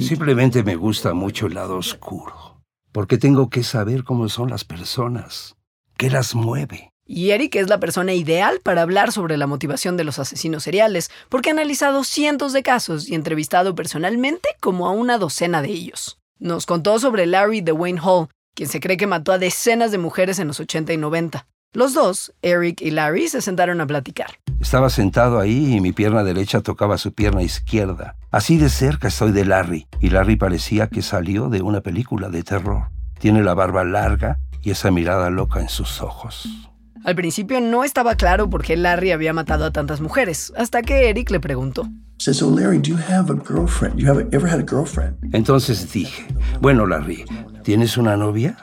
Simplemente 0.00 0.64
me 0.64 0.74
gusta 0.74 1.14
mucho 1.14 1.46
el 1.46 1.54
lado 1.54 1.76
oscuro, 1.76 2.60
porque 2.90 3.18
tengo 3.18 3.48
que 3.50 3.62
saber 3.62 4.02
cómo 4.02 4.28
son 4.28 4.50
las 4.50 4.64
personas, 4.64 5.54
qué 5.96 6.10
las 6.10 6.34
mueve. 6.34 6.90
Y 7.06 7.30
Eric 7.30 7.56
es 7.56 7.68
la 7.68 7.80
persona 7.80 8.12
ideal 8.12 8.60
para 8.62 8.82
hablar 8.82 9.12
sobre 9.12 9.36
la 9.36 9.46
motivación 9.46 9.96
de 9.96 10.04
los 10.04 10.18
asesinos 10.18 10.62
seriales, 10.64 11.10
porque 11.28 11.50
ha 11.50 11.52
analizado 11.52 12.04
cientos 12.04 12.52
de 12.52 12.62
casos 12.62 13.08
y 13.08 13.14
entrevistado 13.14 13.74
personalmente 13.74 14.48
como 14.60 14.88
a 14.88 14.92
una 14.92 15.18
docena 15.18 15.62
de 15.62 15.70
ellos. 15.70 16.18
Nos 16.38 16.66
contó 16.66 16.98
sobre 16.98 17.26
Larry 17.26 17.60
de 17.60 17.72
Wayne 17.72 18.00
Hall, 18.02 18.28
quien 18.54 18.68
se 18.68 18.80
cree 18.80 18.96
que 18.96 19.06
mató 19.06 19.32
a 19.32 19.38
decenas 19.38 19.92
de 19.92 19.98
mujeres 19.98 20.38
en 20.38 20.48
los 20.48 20.58
80 20.58 20.92
y 20.92 20.96
90. 20.96 21.46
Los 21.72 21.94
dos, 21.94 22.32
Eric 22.42 22.80
y 22.82 22.90
Larry, 22.90 23.28
se 23.28 23.40
sentaron 23.40 23.80
a 23.80 23.86
platicar. 23.86 24.40
Estaba 24.60 24.90
sentado 24.90 25.38
ahí 25.38 25.76
y 25.76 25.80
mi 25.80 25.92
pierna 25.92 26.24
derecha 26.24 26.62
tocaba 26.62 26.98
su 26.98 27.12
pierna 27.12 27.44
izquierda. 27.44 28.16
Así 28.32 28.56
de 28.56 28.68
cerca 28.68 29.06
estoy 29.06 29.30
de 29.30 29.44
Larry, 29.44 29.86
y 30.00 30.10
Larry 30.10 30.34
parecía 30.34 30.88
que 30.88 31.00
salió 31.00 31.48
de 31.48 31.62
una 31.62 31.80
película 31.80 32.28
de 32.28 32.42
terror. 32.42 32.88
Tiene 33.20 33.44
la 33.44 33.54
barba 33.54 33.84
larga 33.84 34.40
y 34.62 34.72
esa 34.72 34.90
mirada 34.90 35.30
loca 35.30 35.60
en 35.60 35.68
sus 35.68 36.02
ojos. 36.02 36.48
Al 37.04 37.14
principio 37.14 37.60
no 37.60 37.84
estaba 37.84 38.16
claro 38.16 38.50
por 38.50 38.64
qué 38.64 38.76
Larry 38.76 39.12
había 39.12 39.32
matado 39.32 39.64
a 39.64 39.70
tantas 39.70 40.00
mujeres, 40.00 40.52
hasta 40.56 40.82
que 40.82 41.08
Eric 41.08 41.30
le 41.30 41.38
preguntó. 41.38 41.88
Entonces 45.32 45.92
dije, 45.92 46.26
bueno 46.60 46.84
Larry, 46.84 47.24
¿tienes 47.62 47.96
una 47.96 48.16
novia? 48.16 48.56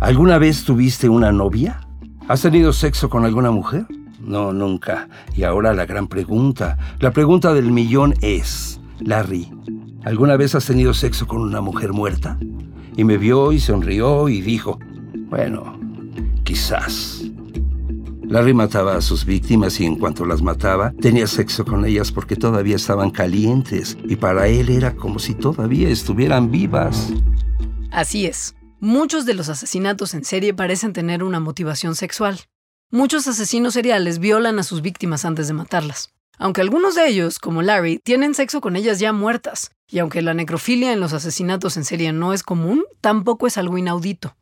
¿Alguna 0.00 0.38
vez 0.38 0.64
tuviste 0.64 1.08
una 1.08 1.30
novia? 1.30 1.86
¿Has 2.30 2.42
tenido 2.42 2.72
sexo 2.72 3.10
con 3.10 3.24
alguna 3.24 3.50
mujer? 3.50 3.86
No, 4.20 4.52
nunca. 4.52 5.08
Y 5.34 5.42
ahora 5.42 5.74
la 5.74 5.84
gran 5.84 6.06
pregunta. 6.06 6.78
La 7.00 7.10
pregunta 7.10 7.52
del 7.52 7.72
millón 7.72 8.14
es, 8.20 8.80
Larry, 9.00 9.50
¿alguna 10.04 10.36
vez 10.36 10.54
has 10.54 10.64
tenido 10.64 10.94
sexo 10.94 11.26
con 11.26 11.40
una 11.40 11.60
mujer 11.60 11.92
muerta? 11.92 12.38
Y 12.96 13.02
me 13.02 13.18
vio 13.18 13.50
y 13.50 13.58
sonrió 13.58 14.28
y 14.28 14.42
dijo, 14.42 14.78
bueno, 15.28 15.76
quizás. 16.44 17.24
Larry 18.22 18.54
mataba 18.54 18.94
a 18.94 19.00
sus 19.00 19.24
víctimas 19.24 19.80
y 19.80 19.86
en 19.86 19.96
cuanto 19.96 20.24
las 20.24 20.40
mataba, 20.40 20.92
tenía 21.00 21.26
sexo 21.26 21.64
con 21.64 21.84
ellas 21.84 22.12
porque 22.12 22.36
todavía 22.36 22.76
estaban 22.76 23.10
calientes 23.10 23.98
y 24.04 24.14
para 24.14 24.46
él 24.46 24.68
era 24.68 24.94
como 24.94 25.18
si 25.18 25.34
todavía 25.34 25.88
estuvieran 25.88 26.48
vivas. 26.52 27.12
Así 27.90 28.26
es. 28.26 28.54
Muchos 28.82 29.26
de 29.26 29.34
los 29.34 29.50
asesinatos 29.50 30.14
en 30.14 30.24
serie 30.24 30.54
parecen 30.54 30.94
tener 30.94 31.22
una 31.22 31.38
motivación 31.38 31.94
sexual. 31.94 32.40
Muchos 32.90 33.28
asesinos 33.28 33.74
seriales 33.74 34.20
violan 34.20 34.58
a 34.58 34.62
sus 34.62 34.80
víctimas 34.80 35.26
antes 35.26 35.48
de 35.48 35.52
matarlas. 35.52 36.14
Aunque 36.38 36.62
algunos 36.62 36.94
de 36.94 37.06
ellos, 37.06 37.38
como 37.38 37.60
Larry, 37.60 37.98
tienen 37.98 38.34
sexo 38.34 38.62
con 38.62 38.76
ellas 38.76 38.98
ya 38.98 39.12
muertas, 39.12 39.70
y 39.86 39.98
aunque 39.98 40.22
la 40.22 40.32
necrofilia 40.32 40.94
en 40.94 41.00
los 41.00 41.12
asesinatos 41.12 41.76
en 41.76 41.84
serie 41.84 42.14
no 42.14 42.32
es 42.32 42.42
común, 42.42 42.82
tampoco 43.02 43.46
es 43.46 43.58
algo 43.58 43.76
inaudito. 43.76 44.34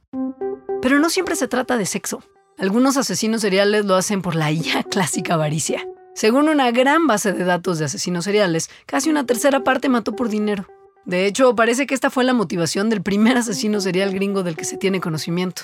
Pero 0.81 1.01
no 1.01 1.11
siempre 1.11 1.35
se 1.35 1.48
trata 1.48 1.77
de 1.77 1.87
sexo. 1.87 2.22
Algunos 2.59 2.96
asesinos 2.96 3.40
seriales 3.40 3.87
lo 3.87 3.96
hacen 3.96 4.22
por 4.22 4.37
la 4.37 4.53
ya 4.53 4.83
clásica 4.88 5.35
avaricia. 5.35 5.85
Según 6.14 6.48
una 6.48 6.70
gran 6.70 7.09
base 7.09 7.33
de 7.33 7.42
datos 7.42 7.81
de 7.81 7.87
asesinos 7.87 8.24
seriales, 8.24 8.70
casi 8.87 9.11
una 9.11 9.27
tercera 9.27 9.64
parte 9.64 9.88
mató 9.88 10.14
por 10.14 10.29
dinero. 10.29 10.68
De 11.09 11.25
hecho, 11.25 11.57
parece 11.57 11.87
que 11.87 11.94
esta 11.94 12.11
fue 12.11 12.23
la 12.23 12.35
motivación 12.35 12.90
del 12.90 13.01
primer 13.01 13.38
asesino 13.38 13.81
serial 13.81 14.12
gringo 14.12 14.42
del 14.42 14.57
que 14.57 14.66
se 14.66 14.77
tiene 14.77 15.01
conocimiento. 15.01 15.62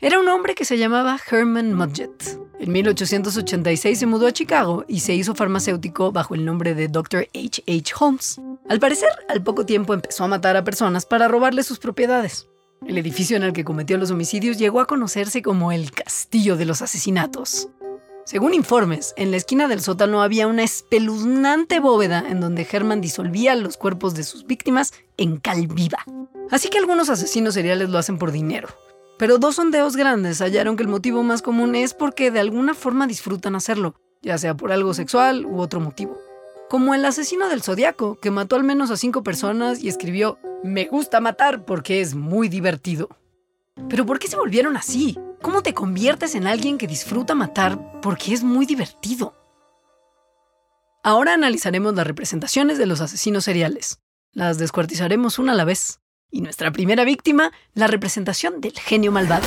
Era 0.00 0.18
un 0.18 0.26
hombre 0.28 0.54
que 0.54 0.64
se 0.64 0.78
llamaba 0.78 1.20
Herman 1.30 1.74
Mudgett. 1.74 2.38
En 2.58 2.72
1886 2.72 3.98
se 3.98 4.06
mudó 4.06 4.26
a 4.26 4.32
Chicago 4.32 4.86
y 4.88 5.00
se 5.00 5.12
hizo 5.14 5.34
farmacéutico 5.34 6.10
bajo 6.10 6.34
el 6.34 6.46
nombre 6.46 6.74
de 6.74 6.88
Dr. 6.88 7.28
H. 7.34 7.62
H. 7.66 7.94
Holmes. 8.00 8.40
Al 8.66 8.80
parecer, 8.80 9.10
al 9.28 9.42
poco 9.42 9.66
tiempo 9.66 9.92
empezó 9.92 10.24
a 10.24 10.28
matar 10.28 10.56
a 10.56 10.64
personas 10.64 11.04
para 11.04 11.28
robarle 11.28 11.64
sus 11.64 11.78
propiedades. 11.78 12.48
El 12.86 12.96
edificio 12.96 13.36
en 13.36 13.42
el 13.42 13.52
que 13.52 13.64
cometió 13.64 13.98
los 13.98 14.10
homicidios 14.10 14.56
llegó 14.56 14.80
a 14.80 14.86
conocerse 14.86 15.42
como 15.42 15.70
el 15.70 15.92
Castillo 15.92 16.56
de 16.56 16.64
los 16.64 16.80
Asesinatos. 16.80 17.68
Según 18.28 18.52
informes, 18.52 19.14
en 19.16 19.30
la 19.30 19.38
esquina 19.38 19.68
del 19.68 19.80
sótano 19.80 20.20
había 20.20 20.48
una 20.48 20.62
espeluznante 20.62 21.80
bóveda 21.80 22.22
en 22.28 22.42
donde 22.42 22.68
Herman 22.70 23.00
disolvía 23.00 23.54
los 23.54 23.78
cuerpos 23.78 24.14
de 24.14 24.22
sus 24.22 24.46
víctimas 24.46 24.92
en 25.16 25.38
cal 25.38 25.66
viva. 25.66 26.04
Así 26.50 26.68
que 26.68 26.76
algunos 26.76 27.08
asesinos 27.08 27.54
seriales 27.54 27.88
lo 27.88 27.96
hacen 27.96 28.18
por 28.18 28.30
dinero. 28.30 28.68
Pero 29.18 29.38
dos 29.38 29.54
sondeos 29.54 29.96
grandes 29.96 30.42
hallaron 30.42 30.76
que 30.76 30.82
el 30.82 30.90
motivo 30.90 31.22
más 31.22 31.40
común 31.40 31.74
es 31.74 31.94
porque 31.94 32.30
de 32.30 32.40
alguna 32.40 32.74
forma 32.74 33.06
disfrutan 33.06 33.54
hacerlo, 33.54 33.94
ya 34.20 34.36
sea 34.36 34.54
por 34.54 34.72
algo 34.72 34.92
sexual 34.92 35.46
u 35.46 35.60
otro 35.60 35.80
motivo. 35.80 36.18
Como 36.68 36.94
el 36.94 37.06
asesino 37.06 37.48
del 37.48 37.62
zodiaco, 37.62 38.20
que 38.20 38.30
mató 38.30 38.56
al 38.56 38.62
menos 38.62 38.90
a 38.90 38.98
cinco 38.98 39.22
personas 39.22 39.82
y 39.82 39.88
escribió: 39.88 40.38
Me 40.62 40.84
gusta 40.84 41.22
matar 41.22 41.64
porque 41.64 42.02
es 42.02 42.14
muy 42.14 42.50
divertido. 42.50 43.08
Pero 43.88 44.04
¿por 44.04 44.18
qué 44.18 44.28
se 44.28 44.36
volvieron 44.36 44.76
así? 44.76 45.16
¿Cómo 45.40 45.62
te 45.62 45.72
conviertes 45.72 46.34
en 46.34 46.46
alguien 46.48 46.78
que 46.78 46.88
disfruta 46.88 47.34
matar 47.34 48.00
porque 48.02 48.34
es 48.34 48.42
muy 48.42 48.66
divertido? 48.66 49.34
Ahora 51.04 51.34
analizaremos 51.34 51.94
las 51.94 52.06
representaciones 52.06 52.76
de 52.76 52.86
los 52.86 53.00
asesinos 53.00 53.44
seriales. 53.44 54.00
Las 54.32 54.58
descuartizaremos 54.58 55.38
una 55.38 55.52
a 55.52 55.54
la 55.54 55.64
vez. 55.64 56.00
Y 56.30 56.40
nuestra 56.40 56.72
primera 56.72 57.04
víctima, 57.04 57.52
la 57.72 57.86
representación 57.86 58.60
del 58.60 58.72
genio 58.72 59.12
malvado. 59.12 59.46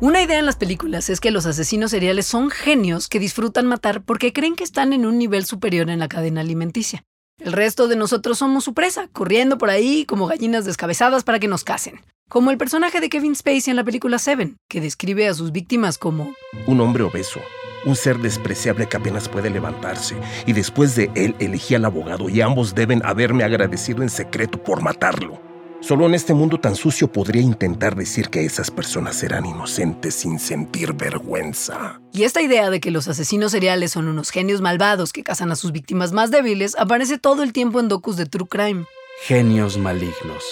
Una 0.00 0.20
idea 0.20 0.38
en 0.38 0.46
las 0.46 0.56
películas 0.56 1.08
es 1.08 1.20
que 1.20 1.30
los 1.30 1.46
asesinos 1.46 1.92
seriales 1.92 2.26
son 2.26 2.50
genios 2.50 3.08
que 3.08 3.20
disfrutan 3.20 3.66
matar 3.66 4.04
porque 4.04 4.32
creen 4.32 4.54
que 4.54 4.64
están 4.64 4.92
en 4.92 5.06
un 5.06 5.16
nivel 5.16 5.46
superior 5.46 5.88
en 5.88 5.98
la 5.98 6.08
cadena 6.08 6.42
alimenticia. 6.42 7.04
El 7.38 7.52
resto 7.52 7.88
de 7.88 7.96
nosotros 7.96 8.38
somos 8.38 8.64
su 8.64 8.74
presa, 8.74 9.08
corriendo 9.12 9.58
por 9.58 9.70
ahí 9.70 10.04
como 10.04 10.26
gallinas 10.26 10.64
descabezadas 10.64 11.24
para 11.24 11.38
que 11.40 11.48
nos 11.48 11.64
casen. 11.64 12.00
Como 12.32 12.50
el 12.50 12.56
personaje 12.56 12.98
de 13.02 13.10
Kevin 13.10 13.36
Spacey 13.36 13.72
en 13.72 13.76
la 13.76 13.84
película 13.84 14.18
Seven, 14.18 14.56
que 14.66 14.80
describe 14.80 15.28
a 15.28 15.34
sus 15.34 15.52
víctimas 15.52 15.98
como 15.98 16.34
un 16.66 16.80
hombre 16.80 17.02
obeso, 17.02 17.40
un 17.84 17.94
ser 17.94 18.16
despreciable 18.20 18.88
que 18.88 18.96
apenas 18.96 19.28
puede 19.28 19.50
levantarse, 19.50 20.16
y 20.46 20.54
después 20.54 20.96
de 20.96 21.10
él 21.14 21.36
elegí 21.40 21.74
al 21.74 21.84
abogado 21.84 22.30
y 22.30 22.40
ambos 22.40 22.74
deben 22.74 23.04
haberme 23.04 23.44
agradecido 23.44 24.02
en 24.02 24.08
secreto 24.08 24.56
por 24.56 24.80
matarlo. 24.80 25.42
Solo 25.82 26.06
en 26.06 26.14
este 26.14 26.32
mundo 26.32 26.58
tan 26.58 26.74
sucio 26.74 27.12
podría 27.12 27.42
intentar 27.42 27.94
decir 27.94 28.30
que 28.30 28.46
esas 28.46 28.70
personas 28.70 29.22
eran 29.22 29.44
inocentes 29.44 30.14
sin 30.14 30.38
sentir 30.38 30.94
vergüenza. 30.94 32.00
Y 32.14 32.22
esta 32.22 32.40
idea 32.40 32.70
de 32.70 32.80
que 32.80 32.90
los 32.90 33.08
asesinos 33.08 33.52
seriales 33.52 33.90
son 33.90 34.08
unos 34.08 34.30
genios 34.30 34.62
malvados 34.62 35.12
que 35.12 35.22
cazan 35.22 35.52
a 35.52 35.56
sus 35.56 35.70
víctimas 35.70 36.12
más 36.12 36.30
débiles 36.30 36.76
aparece 36.78 37.18
todo 37.18 37.42
el 37.42 37.52
tiempo 37.52 37.78
en 37.78 37.88
docus 37.88 38.16
de 38.16 38.24
True 38.24 38.48
Crime. 38.48 38.86
Genios 39.26 39.76
malignos 39.76 40.42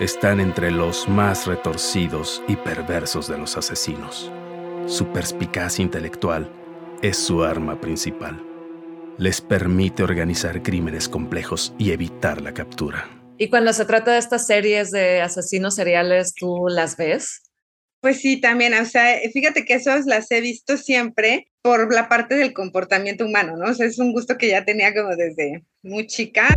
están 0.00 0.40
entre 0.40 0.70
los 0.70 1.08
más 1.08 1.46
retorcidos 1.46 2.42
y 2.48 2.56
perversos 2.56 3.28
de 3.28 3.38
los 3.38 3.56
asesinos. 3.56 4.30
Su 4.86 5.06
perspicacia 5.06 5.82
intelectual 5.82 6.52
es 7.02 7.16
su 7.16 7.42
arma 7.42 7.80
principal. 7.80 8.44
Les 9.16 9.40
permite 9.40 10.02
organizar 10.02 10.62
crímenes 10.62 11.08
complejos 11.08 11.74
y 11.78 11.92
evitar 11.92 12.42
la 12.42 12.52
captura. 12.52 13.08
Y 13.38 13.48
cuando 13.48 13.72
se 13.72 13.86
trata 13.86 14.12
de 14.12 14.18
estas 14.18 14.46
series 14.46 14.90
de 14.90 15.22
asesinos 15.22 15.74
seriales, 15.74 16.34
¿tú 16.34 16.66
las 16.68 16.98
ves? 16.98 17.42
Pues 18.00 18.20
sí, 18.20 18.38
también, 18.38 18.74
o 18.74 18.84
sea, 18.84 19.18
fíjate 19.32 19.64
que 19.64 19.74
esas 19.74 20.04
las 20.04 20.30
he 20.30 20.42
visto 20.42 20.76
siempre 20.76 21.50
por 21.62 21.92
la 21.92 22.10
parte 22.10 22.34
del 22.34 22.52
comportamiento 22.52 23.24
humano, 23.24 23.56
¿no? 23.56 23.70
O 23.70 23.74
sea, 23.74 23.86
es 23.86 23.98
un 23.98 24.12
gusto 24.12 24.36
que 24.36 24.48
ya 24.48 24.66
tenía 24.66 24.94
como 24.94 25.16
desde 25.16 25.64
muy 25.82 26.06
chica. 26.06 26.48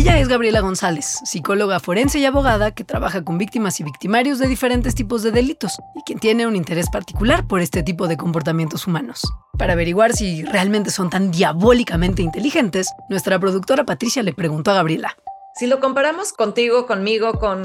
Ella 0.00 0.18
es 0.18 0.28
Gabriela 0.28 0.60
González, 0.60 1.18
psicóloga 1.26 1.78
forense 1.78 2.18
y 2.18 2.24
abogada 2.24 2.70
que 2.70 2.84
trabaja 2.84 3.22
con 3.22 3.36
víctimas 3.36 3.80
y 3.80 3.84
victimarios 3.84 4.38
de 4.38 4.48
diferentes 4.48 4.94
tipos 4.94 5.22
de 5.22 5.30
delitos 5.30 5.78
y 5.94 6.00
quien 6.04 6.18
tiene 6.18 6.46
un 6.46 6.56
interés 6.56 6.88
particular 6.88 7.46
por 7.46 7.60
este 7.60 7.82
tipo 7.82 8.08
de 8.08 8.16
comportamientos 8.16 8.86
humanos. 8.86 9.20
Para 9.58 9.74
averiguar 9.74 10.14
si 10.14 10.42
realmente 10.42 10.88
son 10.90 11.10
tan 11.10 11.30
diabólicamente 11.30 12.22
inteligentes, 12.22 12.88
nuestra 13.10 13.38
productora 13.38 13.84
Patricia 13.84 14.22
le 14.22 14.32
preguntó 14.32 14.70
a 14.70 14.76
Gabriela. 14.76 15.18
Si 15.56 15.66
lo 15.66 15.80
comparamos 15.80 16.32
contigo, 16.32 16.86
conmigo, 16.86 17.34
con 17.34 17.62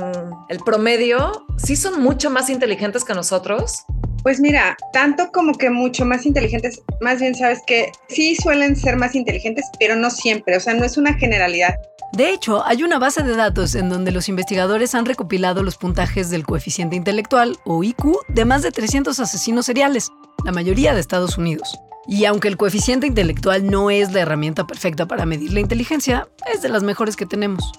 el 0.50 0.60
promedio, 0.60 1.46
¿sí 1.56 1.78
son 1.78 2.04
mucho 2.04 2.30
más 2.30 2.50
inteligentes 2.50 3.06
que 3.06 3.14
nosotros? 3.14 3.86
Pues 4.24 4.42
mira, 4.42 4.76
tanto 4.92 5.32
como 5.32 5.54
que 5.54 5.70
mucho 5.70 6.04
más 6.04 6.26
inteligentes, 6.26 6.82
más 7.00 7.22
bien 7.22 7.34
sabes 7.34 7.62
que 7.66 7.94
sí 8.10 8.36
suelen 8.36 8.76
ser 8.76 8.98
más 8.98 9.16
inteligentes, 9.16 9.64
pero 9.80 9.96
no 9.96 10.10
siempre, 10.10 10.58
o 10.58 10.60
sea, 10.60 10.74
no 10.74 10.84
es 10.84 10.98
una 10.98 11.14
generalidad. 11.14 11.76
De 12.16 12.32
hecho, 12.32 12.66
hay 12.66 12.82
una 12.82 12.98
base 12.98 13.24
de 13.24 13.36
datos 13.36 13.76
en 13.76 13.90
donde 13.90 14.14
los 14.14 14.30
investigadores 14.30 14.96
han 14.96 15.06
recopilado 15.06 15.64
los 15.64 15.76
puntajes 15.76 16.30
del 16.30 16.46
coeficiente 16.46 16.96
intelectual, 16.96 17.60
o 17.66 17.84
IQ, 17.84 18.20
de 18.30 18.46
más 18.46 18.62
de 18.62 18.72
300 18.72 19.20
asesinos 19.20 19.66
seriales, 19.66 20.14
la 20.46 20.54
mayoría 20.54 20.94
de 20.94 21.02
Estados 21.02 21.38
Unidos. 21.38 21.78
Y 22.08 22.24
aunque 22.24 22.48
el 22.48 22.56
coeficiente 22.56 23.06
intelectual 23.06 23.70
no 23.70 23.90
es 23.90 24.14
la 24.14 24.22
herramienta 24.22 24.66
perfecta 24.66 25.08
para 25.08 25.26
medir 25.26 25.52
la 25.52 25.60
inteligencia, 25.60 26.30
es 26.54 26.62
de 26.62 26.70
las 26.70 26.84
mejores 26.84 27.18
que 27.18 27.26
tenemos. 27.26 27.70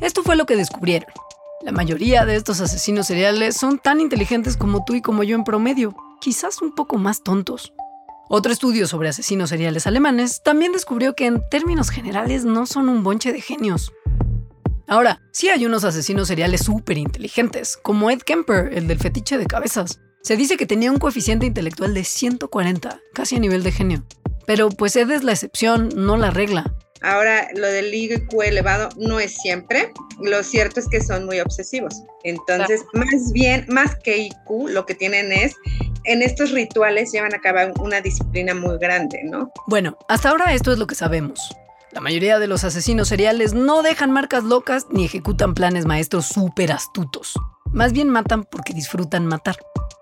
Esto 0.00 0.22
fue 0.22 0.36
lo 0.36 0.46
que 0.46 0.56
descubrieron. 0.56 1.10
La 1.60 1.72
mayoría 1.72 2.24
de 2.24 2.36
estos 2.36 2.62
asesinos 2.62 3.08
seriales 3.08 3.58
son 3.58 3.78
tan 3.78 4.00
inteligentes 4.00 4.56
como 4.56 4.86
tú 4.86 4.94
y 4.94 5.02
como 5.02 5.22
yo 5.22 5.36
en 5.36 5.44
promedio, 5.44 5.94
quizás 6.18 6.62
un 6.62 6.74
poco 6.74 6.96
más 6.96 7.22
tontos. 7.22 7.74
Otro 8.34 8.50
estudio 8.50 8.86
sobre 8.86 9.10
asesinos 9.10 9.50
seriales 9.50 9.86
alemanes 9.86 10.40
también 10.42 10.72
descubrió 10.72 11.14
que 11.14 11.26
en 11.26 11.46
términos 11.50 11.90
generales 11.90 12.46
no 12.46 12.64
son 12.64 12.88
un 12.88 13.04
bonche 13.04 13.30
de 13.30 13.42
genios. 13.42 13.92
Ahora, 14.88 15.20
sí 15.32 15.50
hay 15.50 15.66
unos 15.66 15.84
asesinos 15.84 16.28
seriales 16.28 16.62
súper 16.62 16.96
inteligentes, 16.96 17.76
como 17.76 18.10
Ed 18.10 18.20
Kemper, 18.20 18.70
el 18.72 18.88
del 18.88 18.98
fetiche 18.98 19.36
de 19.36 19.44
cabezas. 19.44 20.00
Se 20.22 20.38
dice 20.38 20.56
que 20.56 20.64
tenía 20.64 20.90
un 20.90 20.96
coeficiente 20.96 21.44
intelectual 21.44 21.92
de 21.92 22.04
140, 22.04 23.02
casi 23.12 23.36
a 23.36 23.38
nivel 23.38 23.62
de 23.62 23.72
genio. 23.72 24.02
Pero 24.46 24.70
pues 24.70 24.96
Ed 24.96 25.10
es 25.10 25.24
la 25.24 25.32
excepción, 25.32 25.90
no 25.94 26.16
la 26.16 26.30
regla. 26.30 26.74
Ahora, 27.02 27.48
lo 27.54 27.66
del 27.66 27.92
IQ 27.92 28.30
elevado 28.42 28.88
no 28.96 29.20
es 29.20 29.36
siempre. 29.42 29.92
Lo 30.22 30.42
cierto 30.42 30.80
es 30.80 30.88
que 30.88 31.02
son 31.02 31.26
muy 31.26 31.38
obsesivos. 31.40 32.02
Entonces, 32.24 32.80
más 32.94 33.32
bien, 33.34 33.66
más 33.68 33.96
que 33.96 34.16
IQ, 34.16 34.70
lo 34.70 34.86
que 34.86 34.94
tienen 34.94 35.32
es, 35.32 35.54
en 36.04 36.22
estos 36.22 36.50
rituales 36.50 37.12
llevan 37.12 37.34
a 37.34 37.40
cabo 37.40 37.72
una 37.80 38.00
disciplina 38.00 38.54
muy 38.54 38.78
grande, 38.78 39.20
¿no? 39.24 39.50
Bueno, 39.66 39.96
hasta 40.08 40.30
ahora 40.30 40.52
esto 40.52 40.72
es 40.72 40.78
lo 40.78 40.86
que 40.86 40.94
sabemos. 40.94 41.56
La 41.92 42.00
mayoría 42.00 42.38
de 42.38 42.46
los 42.46 42.64
asesinos 42.64 43.08
seriales 43.08 43.52
no 43.52 43.82
dejan 43.82 44.10
marcas 44.10 44.44
locas 44.44 44.86
ni 44.90 45.04
ejecutan 45.04 45.52
planes 45.52 45.84
maestros 45.84 46.26
súper 46.26 46.72
astutos. 46.72 47.34
Más 47.70 47.92
bien 47.92 48.08
matan 48.08 48.44
porque 48.44 48.72
disfrutan 48.72 49.26
matar. 49.26 49.56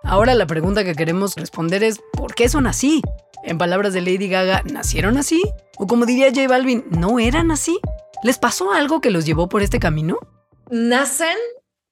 Ahora 0.04 0.34
la 0.34 0.46
pregunta 0.46 0.84
que 0.84 0.94
queremos 0.94 1.34
responder 1.34 1.82
es, 1.82 2.00
¿por 2.12 2.34
qué 2.34 2.48
son 2.48 2.66
así? 2.66 3.02
En 3.42 3.58
palabras 3.58 3.92
de 3.92 4.02
Lady 4.02 4.28
Gaga, 4.28 4.62
¿nacieron 4.70 5.16
así? 5.18 5.42
O 5.78 5.86
como 5.86 6.06
diría 6.06 6.28
J 6.28 6.46
Balvin, 6.46 6.84
¿no 6.90 7.18
eran 7.18 7.50
así? 7.50 7.80
¿Les 8.22 8.38
pasó 8.38 8.72
algo 8.72 9.00
que 9.00 9.10
los 9.10 9.26
llevó 9.26 9.48
por 9.48 9.62
este 9.62 9.80
camino? 9.80 10.18
¿Nacen 10.70 11.38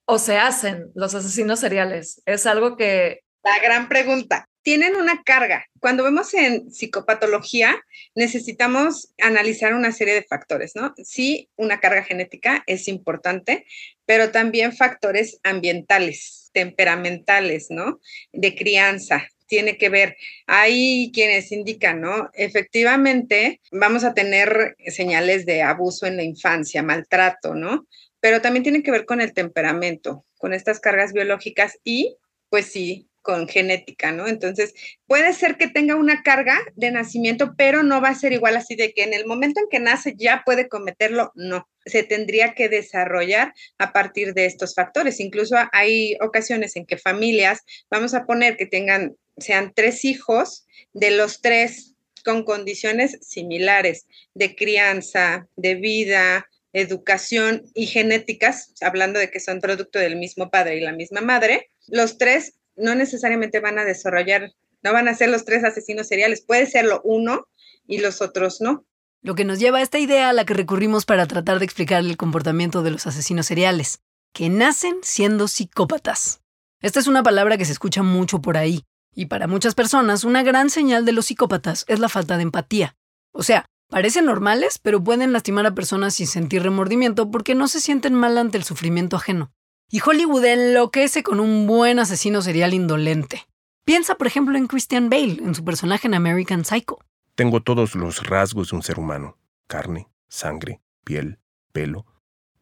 o 0.05 0.19
se 0.19 0.39
hacen 0.39 0.93
los 0.95 1.15
asesinos 1.15 1.59
seriales? 1.59 2.23
Es 2.27 2.47
algo 2.47 2.77
que... 2.77 3.21
La 3.49 3.63
gran 3.63 3.89
pregunta. 3.89 4.49
Tienen 4.63 4.97
una 4.97 5.23
carga. 5.23 5.65
Cuando 5.81 6.05
vemos 6.05 6.35
en 6.35 6.71
psicopatología, 6.71 7.77
necesitamos 8.15 9.15
analizar 9.23 9.73
una 9.73 9.93
serie 9.93 10.15
de 10.15 10.25
factores, 10.25 10.73
¿no? 10.75 10.93
Sí, 11.03 11.49
una 11.57 11.81
carga 11.81 12.03
genética 12.03 12.63
es 12.67 12.89
importante, 12.89 13.65
pero 14.05 14.31
también 14.31 14.77
factores 14.77 15.41
ambientales, 15.43 16.51
temperamentales, 16.53 17.69
¿no? 17.71 18.01
De 18.33 18.55
crianza, 18.55 19.27
tiene 19.47 19.79
que 19.79 19.89
ver. 19.89 20.17
Hay 20.47 21.11
quienes 21.15 21.51
indican, 21.51 22.03
¿no? 22.03 22.29
Efectivamente, 22.35 23.63
vamos 23.73 24.05
a 24.05 24.13
tener 24.13 24.77
señales 24.89 25.47
de 25.47 25.63
abuso 25.63 26.05
en 26.07 26.19
la 26.19 26.25
infancia, 26.25 26.83
maltrato, 26.83 27.55
¿no? 27.55 27.87
pero 28.21 28.41
también 28.41 28.63
tiene 28.63 28.83
que 28.83 28.91
ver 28.91 29.05
con 29.05 29.21
el 29.21 29.33
temperamento, 29.33 30.25
con 30.39 30.53
estas 30.53 30.81
cargas 30.81 31.13
biológicas 31.13 31.79
y, 31.85 32.17
pues 32.49 32.67
sí, 32.67 33.08
con 33.23 33.49
genética, 33.49 34.13
¿no? 34.13 34.27
Entonces, 34.27 34.75
puede 35.07 35.33
ser 35.33 35.57
que 35.57 35.69
tenga 35.69 35.97
una 35.97 36.23
carga 36.23 36.59
de 36.77 36.91
nacimiento, 36.91 37.55
pero 37.57 37.83
no 37.83 38.01
va 38.01 38.09
a 38.09 38.15
ser 38.15 38.33
igual 38.33 38.57
así 38.57 38.75
de 38.75 38.93
que 38.93 39.03
en 39.03 39.15
el 39.15 39.27
momento 39.27 39.61
en 39.61 39.69
que 39.71 39.81
nace 39.81 40.15
ya 40.17 40.43
puede 40.45 40.69
cometerlo, 40.69 41.33
no. 41.35 41.69
Se 41.85 42.03
tendría 42.03 42.55
que 42.55 42.69
desarrollar 42.69 43.55
a 43.79 43.93
partir 43.93 44.35
de 44.35 44.47
estos 44.47 44.75
factores. 44.75 45.21
Incluso 45.21 45.57
hay 45.73 46.17
ocasiones 46.21 46.77
en 46.77 46.87
que 46.87 46.99
familias, 46.99 47.61
vamos 47.91 48.15
a 48.15 48.27
poner 48.27 48.57
que 48.57 48.67
tengan, 48.67 49.17
sean 49.37 49.73
tres 49.75 50.05
hijos, 50.05 50.67
de 50.93 51.11
los 51.11 51.41
tres 51.41 51.95
con 52.25 52.45
condiciones 52.45 53.19
similares 53.23 54.07
de 54.35 54.55
crianza, 54.55 55.49
de 55.57 55.77
vida, 55.77 56.49
educación 56.73 57.65
y 57.75 57.87
genéticas, 57.87 58.75
hablando 58.81 59.19
de 59.19 59.31
que 59.31 59.41
son 59.41 59.61
producto 59.61 59.99
del 59.99 60.17
mismo 60.17 60.51
padre 60.51 60.77
y 60.77 60.81
la 60.81 60.93
misma 60.93 61.21
madre, 61.21 61.71
los 61.87 62.19
tres 62.19 62.58
no 62.79 62.95
necesariamente 62.95 63.61
van 63.61 63.79
a 63.79 63.85
desarrollar, 63.85 64.53
no 64.83 64.93
van 64.93 65.09
a 65.09 65.15
ser 65.15 65.29
los 65.31 65.45
tres 65.45 65.65
asesinos 65.65 66.09
seriales, 66.09 66.43
puede 66.43 66.67
serlo 66.67 67.01
uno 67.05 67.49
y 67.87 67.99
los 67.99 68.23
otros 68.23 68.61
no. 68.61 68.87
Lo 69.21 69.35
que 69.35 69.45
nos 69.45 69.59
lleva 69.59 69.79
a 69.79 69.83
esta 69.83 69.99
idea 69.99 70.29
a 70.29 70.33
la 70.33 70.45
que 70.45 70.55
recurrimos 70.55 71.05
para 71.05 71.27
tratar 71.27 71.59
de 71.59 71.65
explicar 71.65 72.01
el 72.01 72.17
comportamiento 72.17 72.83
de 72.83 72.93
los 72.93 73.07
asesinos 73.07 73.47
seriales, 73.47 74.01
que 74.33 74.49
nacen 74.49 74.97
siendo 75.03 75.49
psicópatas. 75.49 76.41
Esta 76.81 77.01
es 77.01 77.09
una 77.09 77.25
palabra 77.25 77.57
que 77.59 77.65
se 77.65 77.73
escucha 77.73 78.05
mucho 78.05 78.41
por 78.41 78.57
ahí, 78.57 78.85
y 79.13 79.27
para 79.27 79.49
muchas 79.49 79.75
personas 79.75 80.23
una 80.23 80.45
gran 80.45 80.71
señal 80.71 81.05
de 81.05 81.13
los 81.13 81.27
psicópatas 81.27 81.85
es 81.89 81.99
la 81.99 82.09
falta 82.09 82.37
de 82.37 82.45
empatía. 82.45 82.97
O 83.33 83.43
sea, 83.43 83.67
parecen 83.89 84.27
normales, 84.27 84.79
pero 84.79 85.03
pueden 85.03 85.33
lastimar 85.33 85.67
a 85.67 85.75
personas 85.75 86.15
sin 86.15 86.29
sentir 86.29 86.63
remordimiento 86.63 87.31
porque 87.31 87.57
no 87.57 87.67
se 87.67 87.81
sienten 87.81 88.15
mal 88.15 88.39
ante 88.39 88.59
el 88.59 88.65
sufrimiento 88.65 89.17
ajeno. 89.17 89.53
Y 89.91 90.01
Hollywood 90.05 90.45
enloquece 90.45 91.23
con 91.23 91.41
un 91.41 91.67
buen 91.67 91.99
asesino 91.99 92.43
serial 92.43 92.75
indolente. 92.75 93.47
Piensa, 93.87 94.17
por 94.17 94.27
ejemplo, 94.27 94.59
en 94.59 94.67
Christian 94.67 95.09
Bale, 95.09 95.39
en 95.43 95.55
su 95.55 95.65
personaje 95.65 96.07
en 96.09 96.15
American 96.15 96.67
Psycho. 96.67 96.99
Tengo 97.35 97.63
todos 97.63 97.95
los 97.95 98.27
rasgos 98.27 98.69
de 98.69 98.77
un 98.77 98.83
ser 98.83 98.99
humano. 98.99 99.39
Carne, 99.67 100.11
sangre, 100.29 100.83
piel, 101.05 101.39
pelo. 101.73 102.05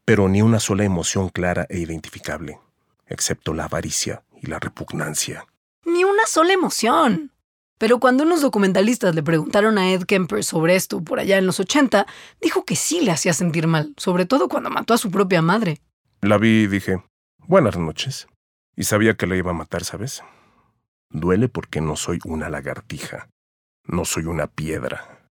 Pero 0.04 0.28
ni 0.28 0.40
una 0.40 0.60
sola 0.60 0.84
emoción 0.84 1.28
clara 1.28 1.66
e 1.68 1.80
identificable, 1.80 2.60
excepto 3.06 3.54
la 3.54 3.64
avaricia 3.64 4.22
y 4.40 4.46
la 4.46 4.60
repugnancia. 4.60 5.46
Ni 5.84 6.04
una 6.04 6.26
sola 6.26 6.52
emoción. 6.52 7.32
Pero 7.76 7.98
cuando 7.98 8.22
unos 8.22 8.40
documentalistas 8.40 9.16
le 9.16 9.24
preguntaron 9.24 9.78
a 9.78 9.90
Ed 9.90 10.04
Kemper 10.04 10.44
sobre 10.44 10.76
esto 10.76 11.02
por 11.02 11.18
allá 11.18 11.38
en 11.38 11.46
los 11.46 11.58
80, 11.58 12.06
dijo 12.40 12.64
que 12.64 12.76
sí 12.76 13.00
le 13.00 13.10
hacía 13.10 13.32
sentir 13.32 13.66
mal, 13.66 13.94
sobre 13.96 14.26
todo 14.26 14.48
cuando 14.48 14.70
mató 14.70 14.94
a 14.94 14.98
su 14.98 15.10
propia 15.10 15.42
madre. 15.42 15.80
La 16.20 16.38
vi 16.38 16.62
y 16.62 16.66
dije, 16.68 17.02
Buenas 17.48 17.78
noches. 17.78 18.26
Y 18.74 18.84
sabía 18.84 19.14
que 19.14 19.28
la 19.28 19.36
iba 19.36 19.52
a 19.52 19.54
matar, 19.54 19.84
¿sabes? 19.84 20.24
Duele 21.10 21.48
porque 21.48 21.80
no 21.80 21.94
soy 21.94 22.18
una 22.24 22.50
lagartija. 22.50 23.28
No 23.84 24.04
soy 24.04 24.24
una 24.24 24.48
piedra. 24.48 25.30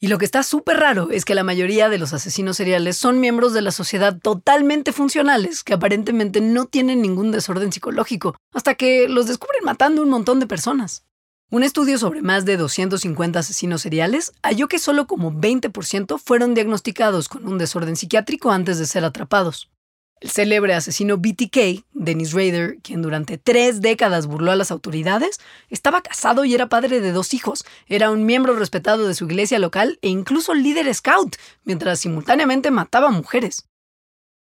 Y 0.00 0.08
lo 0.08 0.18
que 0.18 0.24
está 0.24 0.42
súper 0.42 0.78
raro 0.78 1.10
es 1.12 1.24
que 1.24 1.36
la 1.36 1.44
mayoría 1.44 1.88
de 1.88 1.98
los 1.98 2.14
asesinos 2.14 2.56
seriales 2.56 2.96
son 2.96 3.20
miembros 3.20 3.52
de 3.52 3.62
la 3.62 3.70
sociedad 3.70 4.18
totalmente 4.18 4.92
funcionales, 4.92 5.62
que 5.62 5.74
aparentemente 5.74 6.40
no 6.40 6.66
tienen 6.66 7.00
ningún 7.00 7.30
desorden 7.30 7.70
psicológico, 7.70 8.34
hasta 8.52 8.74
que 8.74 9.08
los 9.08 9.28
descubren 9.28 9.64
matando 9.64 10.02
un 10.02 10.10
montón 10.10 10.40
de 10.40 10.48
personas. 10.48 11.04
Un 11.48 11.62
estudio 11.62 11.96
sobre 11.96 12.22
más 12.22 12.44
de 12.44 12.56
250 12.56 13.38
asesinos 13.38 13.82
seriales 13.82 14.32
halló 14.42 14.66
que 14.66 14.80
solo 14.80 15.06
como 15.06 15.30
20% 15.30 16.18
fueron 16.18 16.54
diagnosticados 16.54 17.28
con 17.28 17.46
un 17.46 17.58
desorden 17.58 17.94
psiquiátrico 17.94 18.50
antes 18.50 18.80
de 18.80 18.86
ser 18.86 19.04
atrapados. 19.04 19.71
El 20.22 20.30
célebre 20.30 20.72
asesino 20.72 21.18
BTK, 21.18 21.84
Dennis 21.94 22.32
Rader, 22.32 22.78
quien 22.80 23.02
durante 23.02 23.38
tres 23.38 23.80
décadas 23.80 24.28
burló 24.28 24.52
a 24.52 24.56
las 24.56 24.70
autoridades, 24.70 25.40
estaba 25.68 26.00
casado 26.00 26.44
y 26.44 26.54
era 26.54 26.68
padre 26.68 27.00
de 27.00 27.10
dos 27.10 27.34
hijos, 27.34 27.64
era 27.88 28.12
un 28.12 28.24
miembro 28.24 28.54
respetado 28.54 29.08
de 29.08 29.14
su 29.14 29.24
iglesia 29.24 29.58
local 29.58 29.98
e 30.00 30.08
incluso 30.10 30.54
líder 30.54 30.94
scout, 30.94 31.34
mientras 31.64 31.98
simultáneamente 31.98 32.70
mataba 32.70 33.10
mujeres. 33.10 33.66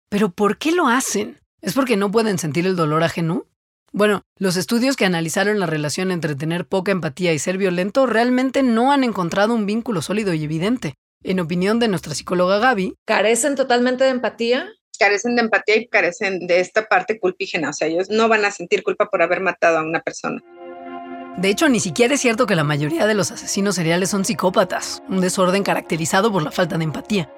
Pero 0.10 0.32
¿por 0.32 0.58
qué 0.58 0.74
lo 0.74 0.90
hacen? 0.90 1.40
¿Es 1.62 1.74
porque 1.76 1.96
no 1.96 2.12
pueden 2.12 2.40
sentir 2.40 2.68
el 2.68 2.76
dolor 2.76 3.02
ajeno? 3.02 3.46
Bueno, 3.94 4.24
los 4.38 4.58
estudios 4.58 4.98
que 4.98 5.06
analizaron 5.06 5.62
la 5.62 5.66
relación 5.66 6.12
entre 6.12 6.36
tener 6.36 6.68
poca 6.68 6.92
empatía 6.92 7.32
y 7.32 7.40
ser 7.40 7.58
violento 7.58 8.06
realmente 8.06 8.64
no 8.64 8.92
han 8.92 9.06
encontrado 9.06 9.54
un 9.54 9.66
vínculo 9.66 10.02
sólido 10.02 10.34
y 10.34 10.44
evidente. 10.44 10.96
En 11.24 11.40
opinión 11.40 11.80
de 11.80 11.88
nuestra 11.88 12.16
psicóloga 12.16 12.60
Gaby, 12.60 12.96
¿carecen 13.06 13.56
totalmente 13.56 14.04
de 14.04 14.10
empatía? 14.10 14.74
Carecen 15.00 15.36
de 15.36 15.42
empatía 15.42 15.78
y 15.78 15.88
carecen 15.88 16.46
de 16.46 16.60
esta 16.60 16.86
parte 16.88 17.20
culpígena, 17.20 17.70
o 17.70 17.74
sea, 17.74 17.88
ellos 17.88 18.10
no 18.10 18.28
van 18.28 18.46
a 18.46 18.52
sentir 18.52 18.84
culpa 18.84 19.10
por 19.10 19.22
haber 19.22 19.40
matado 19.40 19.80
a 19.80 19.84
una 19.84 20.02
persona. 20.02 20.44
De 21.38 21.50
hecho, 21.50 21.70
ni 21.70 21.80
siquiera 21.80 22.14
es 22.14 22.22
cierto 22.22 22.46
que 22.46 22.56
la 22.56 22.66
mayoría 22.66 23.08
de 23.08 23.14
los 23.14 23.32
asesinos 23.32 23.76
seriales 23.76 24.10
son 24.10 24.26
psicópatas, 24.26 25.02
un 25.08 25.22
desorden 25.22 25.64
caracterizado 25.64 26.32
por 26.32 26.44
la 26.44 26.52
falta 26.52 26.78
de 26.78 26.84
empatía. 26.84 27.32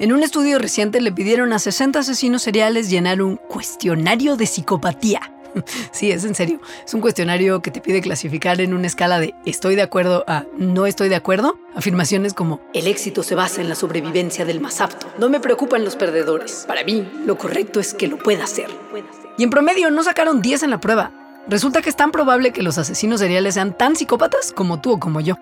En 0.00 0.12
un 0.12 0.24
estudio 0.24 0.58
reciente 0.58 1.00
le 1.00 1.12
pidieron 1.12 1.52
a 1.52 1.60
60 1.60 2.00
asesinos 2.00 2.42
seriales 2.42 2.90
llenar 2.90 3.22
un 3.22 3.36
cuestionario 3.36 4.36
de 4.36 4.46
psicopatía. 4.46 5.20
sí, 5.92 6.10
es 6.10 6.24
en 6.24 6.34
serio. 6.34 6.60
Es 6.84 6.94
un 6.94 7.00
cuestionario 7.00 7.62
que 7.62 7.70
te 7.70 7.80
pide 7.80 8.00
clasificar 8.00 8.60
en 8.60 8.74
una 8.74 8.86
escala 8.86 9.18
de 9.18 9.34
estoy 9.44 9.76
de 9.76 9.82
acuerdo 9.82 10.24
a 10.26 10.44
no 10.56 10.86
estoy 10.86 11.08
de 11.08 11.16
acuerdo. 11.16 11.58
Afirmaciones 11.74 12.34
como 12.34 12.60
el 12.74 12.86
éxito 12.86 13.22
se 13.22 13.34
basa 13.34 13.60
en 13.60 13.68
la 13.68 13.74
sobrevivencia 13.74 14.44
del 14.44 14.60
más 14.60 14.80
apto. 14.80 15.06
No 15.18 15.28
me 15.28 15.40
preocupan 15.40 15.84
los 15.84 15.96
perdedores. 15.96 16.64
Para 16.66 16.84
mí, 16.84 17.08
lo 17.24 17.38
correcto 17.38 17.80
es 17.80 17.94
que 17.94 18.08
lo 18.08 18.18
pueda 18.18 18.44
hacer. 18.44 18.68
Y 19.38 19.44
en 19.44 19.50
promedio 19.50 19.90
no 19.90 20.02
sacaron 20.02 20.42
10 20.42 20.64
en 20.64 20.70
la 20.70 20.80
prueba. 20.80 21.12
Resulta 21.48 21.82
que 21.82 21.90
es 21.90 21.96
tan 21.96 22.12
probable 22.12 22.52
que 22.52 22.62
los 22.62 22.78
asesinos 22.78 23.20
seriales 23.20 23.54
sean 23.54 23.76
tan 23.76 23.96
psicópatas 23.96 24.52
como 24.52 24.80
tú 24.80 24.92
o 24.92 25.00
como 25.00 25.20
yo. 25.20 25.36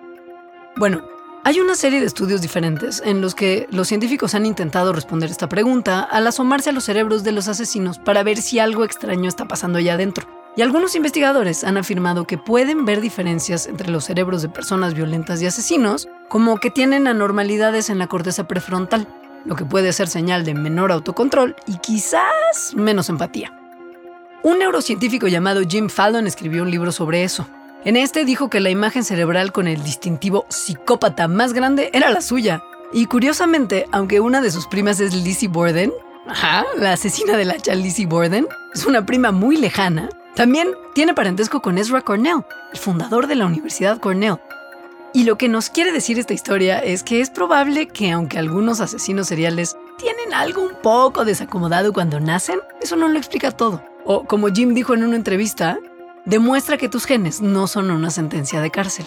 Bueno, 0.75 1.03
hay 1.43 1.59
una 1.59 1.73
serie 1.73 1.99
de 1.99 2.05
estudios 2.05 2.41
diferentes 2.41 3.01
en 3.03 3.19
los 3.19 3.33
que 3.33 3.67
los 3.71 3.87
científicos 3.87 4.35
han 4.35 4.45
intentado 4.45 4.93
responder 4.93 5.31
esta 5.31 5.49
pregunta 5.49 6.01
al 6.01 6.27
asomarse 6.27 6.69
a 6.69 6.73
los 6.73 6.83
cerebros 6.83 7.23
de 7.23 7.31
los 7.31 7.47
asesinos 7.47 7.97
para 7.97 8.21
ver 8.21 8.37
si 8.37 8.59
algo 8.59 8.85
extraño 8.85 9.27
está 9.27 9.47
pasando 9.47 9.79
allá 9.79 9.95
adentro. 9.95 10.27
Y 10.55 10.61
algunos 10.61 10.95
investigadores 10.95 11.63
han 11.63 11.77
afirmado 11.77 12.27
que 12.27 12.37
pueden 12.37 12.85
ver 12.85 13.01
diferencias 13.01 13.65
entre 13.65 13.89
los 13.89 14.05
cerebros 14.05 14.43
de 14.43 14.49
personas 14.49 14.93
violentas 14.93 15.41
y 15.41 15.47
asesinos, 15.47 16.09
como 16.29 16.57
que 16.57 16.69
tienen 16.69 17.07
anormalidades 17.07 17.89
en 17.89 17.97
la 17.97 18.07
corteza 18.07 18.47
prefrontal, 18.47 19.07
lo 19.45 19.55
que 19.55 19.65
puede 19.65 19.93
ser 19.93 20.09
señal 20.09 20.45
de 20.45 20.53
menor 20.53 20.91
autocontrol 20.91 21.55
y 21.65 21.77
quizás 21.77 22.75
menos 22.75 23.09
empatía. 23.09 23.57
Un 24.43 24.59
neurocientífico 24.59 25.27
llamado 25.27 25.61
Jim 25.67 25.89
Fallon 25.89 26.27
escribió 26.27 26.63
un 26.63 26.71
libro 26.71 26.91
sobre 26.91 27.23
eso, 27.23 27.47
en 27.83 27.97
este 27.97 28.25
dijo 28.25 28.49
que 28.49 28.59
la 28.59 28.69
imagen 28.69 29.03
cerebral 29.03 29.51
con 29.51 29.67
el 29.67 29.83
distintivo 29.83 30.45
psicópata 30.49 31.27
más 31.27 31.53
grande 31.53 31.89
era 31.93 32.09
la 32.11 32.21
suya. 32.21 32.63
Y 32.93 33.05
curiosamente, 33.05 33.87
aunque 33.91 34.19
una 34.19 34.41
de 34.41 34.51
sus 34.51 34.67
primas 34.67 34.99
es 34.99 35.15
Lizzie 35.15 35.47
Borden, 35.47 35.91
ajá, 36.27 36.65
la 36.77 36.93
asesina 36.93 37.37
del 37.37 37.51
hacha 37.51 37.73
Lizzie 37.73 38.05
Borden, 38.05 38.47
es 38.73 38.85
una 38.85 39.05
prima 39.05 39.31
muy 39.31 39.57
lejana, 39.57 40.09
también 40.35 40.69
tiene 40.93 41.13
parentesco 41.13 41.61
con 41.61 41.77
Ezra 41.77 42.01
Cornell, 42.01 42.45
el 42.71 42.79
fundador 42.79 43.27
de 43.27 43.35
la 43.35 43.45
Universidad 43.45 43.99
Cornell. 43.99 44.37
Y 45.13 45.25
lo 45.25 45.37
que 45.37 45.49
nos 45.49 45.69
quiere 45.69 45.91
decir 45.91 46.19
esta 46.19 46.33
historia 46.33 46.79
es 46.79 47.03
que 47.03 47.19
es 47.19 47.29
probable 47.29 47.87
que 47.87 48.11
aunque 48.11 48.37
algunos 48.37 48.79
asesinos 48.79 49.27
seriales 49.27 49.75
tienen 49.97 50.33
algo 50.33 50.61
un 50.61 50.75
poco 50.81 51.25
desacomodado 51.25 51.91
cuando 51.91 52.19
nacen, 52.19 52.59
eso 52.81 52.95
no 52.95 53.09
lo 53.09 53.17
explica 53.17 53.51
todo. 53.51 53.83
O 54.05 54.23
como 54.23 54.47
Jim 54.47 54.73
dijo 54.73 54.93
en 54.93 55.03
una 55.03 55.17
entrevista, 55.17 55.79
demuestra 56.25 56.77
que 56.77 56.89
tus 56.89 57.05
genes 57.05 57.41
no 57.41 57.67
son 57.67 57.91
una 57.91 58.09
sentencia 58.09 58.61
de 58.61 58.71
cárcel. 58.71 59.05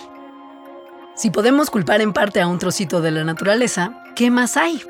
Si 1.14 1.30
podemos 1.30 1.70
culpar 1.70 2.00
en 2.00 2.12
parte 2.12 2.40
a 2.40 2.48
un 2.48 2.58
trocito 2.58 3.00
de 3.00 3.12
la 3.12 3.24
naturaleza, 3.24 4.02
¿qué 4.16 4.30
más 4.30 4.56
hay? 4.56 4.82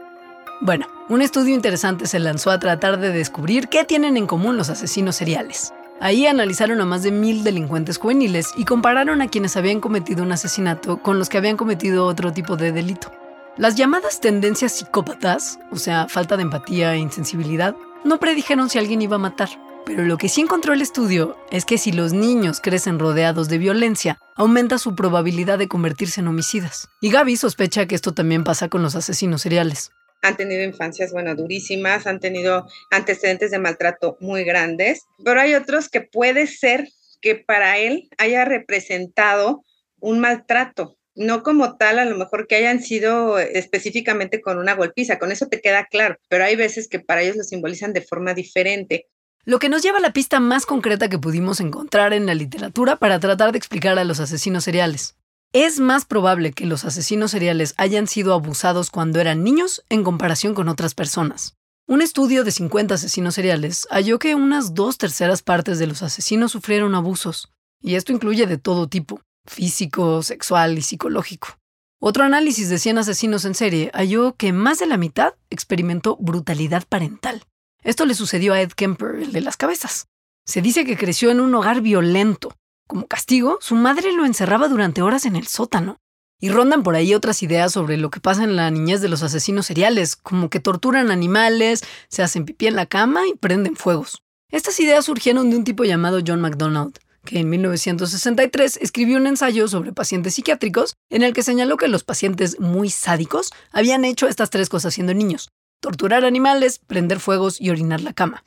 Bueno, 0.60 0.86
un 1.08 1.20
estudio 1.20 1.54
interesante 1.54 2.06
se 2.06 2.18
lanzó 2.18 2.50
a 2.50 2.58
tratar 2.58 2.98
de 2.98 3.10
descubrir 3.10 3.68
qué 3.68 3.84
tienen 3.84 4.16
en 4.16 4.26
común 4.26 4.56
los 4.56 4.70
asesinos 4.70 5.16
seriales. 5.16 5.74
Ahí 6.00 6.26
analizaron 6.26 6.80
a 6.80 6.86
más 6.86 7.02
de 7.02 7.10
mil 7.10 7.44
delincuentes 7.44 7.98
juveniles 7.98 8.52
y 8.56 8.64
compararon 8.64 9.20
a 9.20 9.28
quienes 9.28 9.56
habían 9.56 9.80
cometido 9.80 10.22
un 10.22 10.32
asesinato 10.32 11.02
con 11.02 11.18
los 11.18 11.28
que 11.28 11.38
habían 11.38 11.56
cometido 11.56 12.06
otro 12.06 12.32
tipo 12.32 12.56
de 12.56 12.72
delito. 12.72 13.12
Las 13.56 13.76
llamadas 13.76 14.20
tendencias 14.20 14.72
psicópatas, 14.72 15.58
o 15.70 15.76
sea, 15.76 16.08
falta 16.08 16.36
de 16.36 16.42
empatía 16.42 16.94
e 16.94 16.98
insensibilidad, 16.98 17.76
no 18.02 18.18
predijeron 18.18 18.70
si 18.70 18.78
alguien 18.78 19.02
iba 19.02 19.16
a 19.16 19.20
matar. 19.20 19.50
Pero 19.86 20.04
lo 20.04 20.16
que 20.16 20.28
sí 20.28 20.40
encontró 20.40 20.72
el 20.72 20.80
estudio 20.80 21.36
es 21.50 21.64
que 21.64 21.76
si 21.76 21.92
los 21.92 22.12
niños 22.12 22.60
crecen 22.60 22.98
rodeados 22.98 23.48
de 23.48 23.58
violencia, 23.58 24.18
aumenta 24.34 24.78
su 24.78 24.94
probabilidad 24.94 25.58
de 25.58 25.68
convertirse 25.68 26.20
en 26.20 26.28
homicidas. 26.28 26.88
Y 27.02 27.10
Gaby 27.10 27.36
sospecha 27.36 27.86
que 27.86 27.94
esto 27.94 28.14
también 28.14 28.44
pasa 28.44 28.68
con 28.68 28.82
los 28.82 28.96
asesinos 28.96 29.42
seriales. 29.42 29.90
Han 30.22 30.38
tenido 30.38 30.64
infancias, 30.64 31.12
bueno, 31.12 31.34
durísimas, 31.34 32.06
han 32.06 32.18
tenido 32.18 32.66
antecedentes 32.90 33.50
de 33.50 33.58
maltrato 33.58 34.16
muy 34.20 34.42
grandes, 34.44 35.02
pero 35.22 35.40
hay 35.40 35.54
otros 35.54 35.90
que 35.90 36.00
puede 36.00 36.46
ser 36.46 36.88
que 37.20 37.34
para 37.34 37.76
él 37.76 38.08
haya 38.16 38.46
representado 38.46 39.62
un 40.00 40.20
maltrato 40.20 40.96
no 41.16 41.42
como 41.42 41.76
tal, 41.76 41.98
a 41.98 42.04
lo 42.04 42.16
mejor 42.16 42.46
que 42.46 42.56
hayan 42.56 42.82
sido 42.82 43.38
específicamente 43.38 44.40
con 44.40 44.58
una 44.58 44.74
golpiza, 44.74 45.18
con 45.18 45.30
eso 45.30 45.46
te 45.46 45.60
queda 45.60 45.86
claro, 45.86 46.16
pero 46.28 46.44
hay 46.44 46.56
veces 46.56 46.88
que 46.88 47.00
para 47.00 47.22
ellos 47.22 47.36
lo 47.36 47.44
simbolizan 47.44 47.92
de 47.92 48.00
forma 48.00 48.34
diferente. 48.34 49.06
Lo 49.46 49.58
que 49.58 49.68
nos 49.68 49.82
lleva 49.82 49.98
a 49.98 50.00
la 50.00 50.14
pista 50.14 50.40
más 50.40 50.64
concreta 50.64 51.10
que 51.10 51.18
pudimos 51.18 51.60
encontrar 51.60 52.14
en 52.14 52.24
la 52.24 52.34
literatura 52.34 52.96
para 52.96 53.20
tratar 53.20 53.52
de 53.52 53.58
explicar 53.58 53.98
a 53.98 54.04
los 54.04 54.18
asesinos 54.18 54.64
seriales. 54.64 55.16
Es 55.52 55.80
más 55.80 56.06
probable 56.06 56.52
que 56.52 56.64
los 56.64 56.86
asesinos 56.86 57.30
seriales 57.30 57.74
hayan 57.76 58.06
sido 58.06 58.32
abusados 58.32 58.90
cuando 58.90 59.20
eran 59.20 59.44
niños 59.44 59.84
en 59.90 60.02
comparación 60.02 60.54
con 60.54 60.68
otras 60.68 60.94
personas. 60.94 61.56
Un 61.86 62.00
estudio 62.00 62.42
de 62.42 62.52
50 62.52 62.94
asesinos 62.94 63.34
seriales 63.34 63.86
halló 63.90 64.18
que 64.18 64.34
unas 64.34 64.72
dos 64.72 64.96
terceras 64.96 65.42
partes 65.42 65.78
de 65.78 65.86
los 65.86 66.02
asesinos 66.02 66.52
sufrieron 66.52 66.94
abusos, 66.94 67.52
y 67.82 67.96
esto 67.96 68.12
incluye 68.12 68.46
de 68.46 68.56
todo 68.56 68.88
tipo, 68.88 69.20
físico, 69.46 70.22
sexual 70.22 70.78
y 70.78 70.82
psicológico. 70.82 71.58
Otro 72.00 72.24
análisis 72.24 72.70
de 72.70 72.78
100 72.78 72.98
asesinos 72.98 73.44
en 73.44 73.54
serie 73.54 73.90
halló 73.92 74.36
que 74.36 74.54
más 74.54 74.78
de 74.78 74.86
la 74.86 74.96
mitad 74.96 75.34
experimentó 75.50 76.16
brutalidad 76.16 76.84
parental. 76.88 77.42
Esto 77.84 78.06
le 78.06 78.14
sucedió 78.14 78.54
a 78.54 78.60
Ed 78.62 78.72
Kemper, 78.72 79.16
el 79.16 79.32
de 79.32 79.42
las 79.42 79.58
cabezas. 79.58 80.08
Se 80.46 80.62
dice 80.62 80.84
que 80.86 80.96
creció 80.96 81.30
en 81.30 81.40
un 81.40 81.54
hogar 81.54 81.82
violento. 81.82 82.56
Como 82.86 83.06
castigo, 83.06 83.58
su 83.60 83.74
madre 83.74 84.12
lo 84.12 84.24
encerraba 84.24 84.68
durante 84.68 85.02
horas 85.02 85.26
en 85.26 85.36
el 85.36 85.46
sótano. 85.46 85.98
Y 86.40 86.48
rondan 86.48 86.82
por 86.82 86.96
ahí 86.96 87.14
otras 87.14 87.42
ideas 87.42 87.72
sobre 87.72 87.96
lo 87.96 88.10
que 88.10 88.20
pasa 88.20 88.42
en 88.42 88.56
la 88.56 88.70
niñez 88.70 89.00
de 89.00 89.08
los 89.08 89.22
asesinos 89.22 89.66
seriales, 89.66 90.16
como 90.16 90.50
que 90.50 90.60
torturan 90.60 91.10
animales, 91.10 91.84
se 92.08 92.22
hacen 92.22 92.44
pipí 92.44 92.66
en 92.66 92.76
la 92.76 92.86
cama 92.86 93.26
y 93.26 93.34
prenden 93.34 93.76
fuegos. 93.76 94.22
Estas 94.50 94.78
ideas 94.80 95.04
surgieron 95.04 95.50
de 95.50 95.56
un 95.56 95.64
tipo 95.64 95.84
llamado 95.84 96.20
John 96.26 96.40
MacDonald, 96.40 96.98
que 97.24 97.38
en 97.38 97.48
1963 97.48 98.78
escribió 98.82 99.16
un 99.16 99.26
ensayo 99.26 99.68
sobre 99.68 99.92
pacientes 99.92 100.34
psiquiátricos 100.34 100.94
en 101.10 101.22
el 101.22 101.32
que 101.32 101.42
señaló 101.42 101.76
que 101.76 101.88
los 101.88 102.04
pacientes 102.04 102.60
muy 102.60 102.90
sádicos 102.90 103.52
habían 103.72 104.04
hecho 104.04 104.28
estas 104.28 104.50
tres 104.50 104.68
cosas 104.68 104.94
siendo 104.94 105.14
niños, 105.14 105.50
torturar 105.84 106.24
animales, 106.24 106.78
prender 106.78 107.20
fuegos 107.20 107.60
y 107.60 107.68
orinar 107.68 108.00
la 108.00 108.14
cama. 108.14 108.42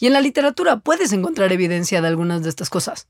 Y 0.00 0.06
en 0.06 0.14
la 0.14 0.22
literatura 0.22 0.80
puedes 0.80 1.12
encontrar 1.12 1.52
evidencia 1.52 2.00
de 2.00 2.08
algunas 2.08 2.42
de 2.42 2.48
estas 2.48 2.70
cosas. 2.70 3.08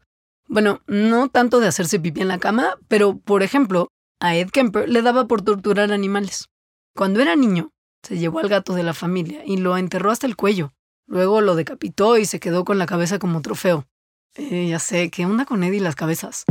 Bueno, 0.49 0.81
no 0.89 1.29
tanto 1.29 1.61
de 1.61 1.69
hacerse 1.69 2.01
pipí 2.01 2.23
en 2.23 2.27
la 2.27 2.41
cama, 2.41 2.77
pero, 2.89 3.19
por 3.19 3.45
ejemplo, 3.45 3.87
a 4.19 4.35
Ed 4.35 4.51
Kemper 4.51 4.89
le 4.89 5.01
daba 5.01 5.29
por 5.29 5.43
torturar 5.43 5.93
animales. 5.93 6.49
Cuando 6.97 7.21
era 7.21 7.37
niño, 7.37 7.71
se 8.03 8.19
llevó 8.19 8.41
al 8.41 8.49
gato 8.49 8.75
de 8.75 8.83
la 8.83 8.95
familia 8.95 9.45
y 9.47 9.59
lo 9.59 9.77
enterró 9.77 10.11
hasta 10.11 10.27
el 10.27 10.35
cuello. 10.35 10.73
Luego 11.07 11.41
lo 11.41 11.55
decapitó 11.55 12.19
y 12.19 12.25
se 12.27 12.41
quedó 12.41 12.65
con 12.65 12.79
la 12.79 12.87
cabeza 12.87 13.21
como 13.21 13.43
trofeo. 13.43 13.87
Eh, 14.35 14.67
ya 14.69 14.81
sé, 14.81 15.09
¿qué 15.11 15.25
onda 15.25 15.45
con 15.45 15.63
Eddie 15.63 15.77
y 15.77 15.81
las 15.81 15.95
cabezas? 15.95 16.47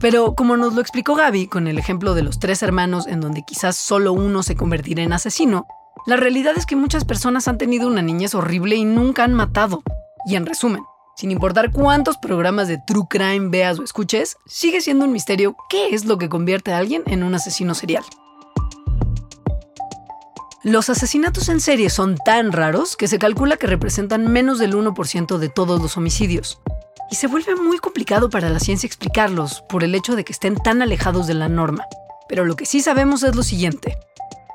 Pero 0.00 0.34
como 0.34 0.56
nos 0.56 0.74
lo 0.74 0.80
explicó 0.80 1.14
Gaby 1.14 1.46
con 1.46 1.68
el 1.68 1.78
ejemplo 1.78 2.14
de 2.14 2.22
los 2.22 2.38
tres 2.38 2.62
hermanos 2.62 3.06
en 3.06 3.20
donde 3.20 3.42
quizás 3.42 3.76
solo 3.76 4.14
uno 4.14 4.42
se 4.42 4.56
convertirá 4.56 5.02
en 5.02 5.12
asesino, 5.12 5.66
la 6.06 6.16
realidad 6.16 6.54
es 6.56 6.64
que 6.64 6.74
muchas 6.74 7.04
personas 7.04 7.46
han 7.48 7.58
tenido 7.58 7.86
una 7.86 8.00
niñez 8.00 8.34
horrible 8.34 8.76
y 8.76 8.84
nunca 8.84 9.24
han 9.24 9.34
matado. 9.34 9.82
Y 10.26 10.36
en 10.36 10.46
resumen, 10.46 10.82
sin 11.16 11.30
importar 11.30 11.70
cuántos 11.70 12.16
programas 12.16 12.66
de 12.66 12.78
True 12.86 13.06
Crime 13.10 13.50
veas 13.50 13.78
o 13.78 13.84
escuches, 13.84 14.38
sigue 14.46 14.80
siendo 14.80 15.04
un 15.04 15.12
misterio 15.12 15.54
qué 15.68 15.94
es 15.94 16.06
lo 16.06 16.16
que 16.16 16.30
convierte 16.30 16.72
a 16.72 16.78
alguien 16.78 17.02
en 17.06 17.22
un 17.22 17.34
asesino 17.34 17.74
serial. 17.74 18.04
Los 20.62 20.88
asesinatos 20.88 21.50
en 21.50 21.60
serie 21.60 21.90
son 21.90 22.16
tan 22.16 22.52
raros 22.52 22.96
que 22.96 23.08
se 23.08 23.18
calcula 23.18 23.58
que 23.58 23.66
representan 23.66 24.32
menos 24.32 24.58
del 24.58 24.74
1% 24.74 25.36
de 25.36 25.48
todos 25.50 25.80
los 25.80 25.98
homicidios. 25.98 26.60
Y 27.10 27.16
se 27.16 27.26
vuelve 27.26 27.56
muy 27.56 27.78
complicado 27.78 28.30
para 28.30 28.48
la 28.50 28.60
ciencia 28.60 28.86
explicarlos 28.86 29.62
por 29.68 29.82
el 29.82 29.94
hecho 29.94 30.14
de 30.14 30.24
que 30.24 30.32
estén 30.32 30.54
tan 30.54 30.80
alejados 30.80 31.26
de 31.26 31.34
la 31.34 31.48
norma. 31.48 31.84
Pero 32.28 32.44
lo 32.44 32.54
que 32.54 32.66
sí 32.66 32.80
sabemos 32.80 33.24
es 33.24 33.34
lo 33.34 33.42
siguiente. 33.42 33.98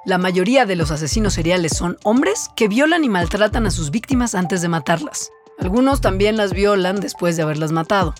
La 0.06 0.18
mayoría 0.18 0.66
de 0.66 0.76
los 0.76 0.92
asesinos 0.92 1.34
seriales 1.34 1.76
son 1.76 1.98
hombres 2.04 2.50
que 2.56 2.68
violan 2.68 3.04
y 3.04 3.10
maltratan 3.10 3.66
a 3.66 3.72
sus 3.72 3.92
víctimas 3.92 4.36
antes 4.36 4.62
de 4.62 4.70
matarlas. 4.70 5.32
Algunos 5.60 6.00
también 6.00 6.38
las 6.38 6.54
violan 6.54 7.02
después 7.02 7.36
de 7.36 7.44
haberlas 7.44 7.72
matado. 7.72 8.14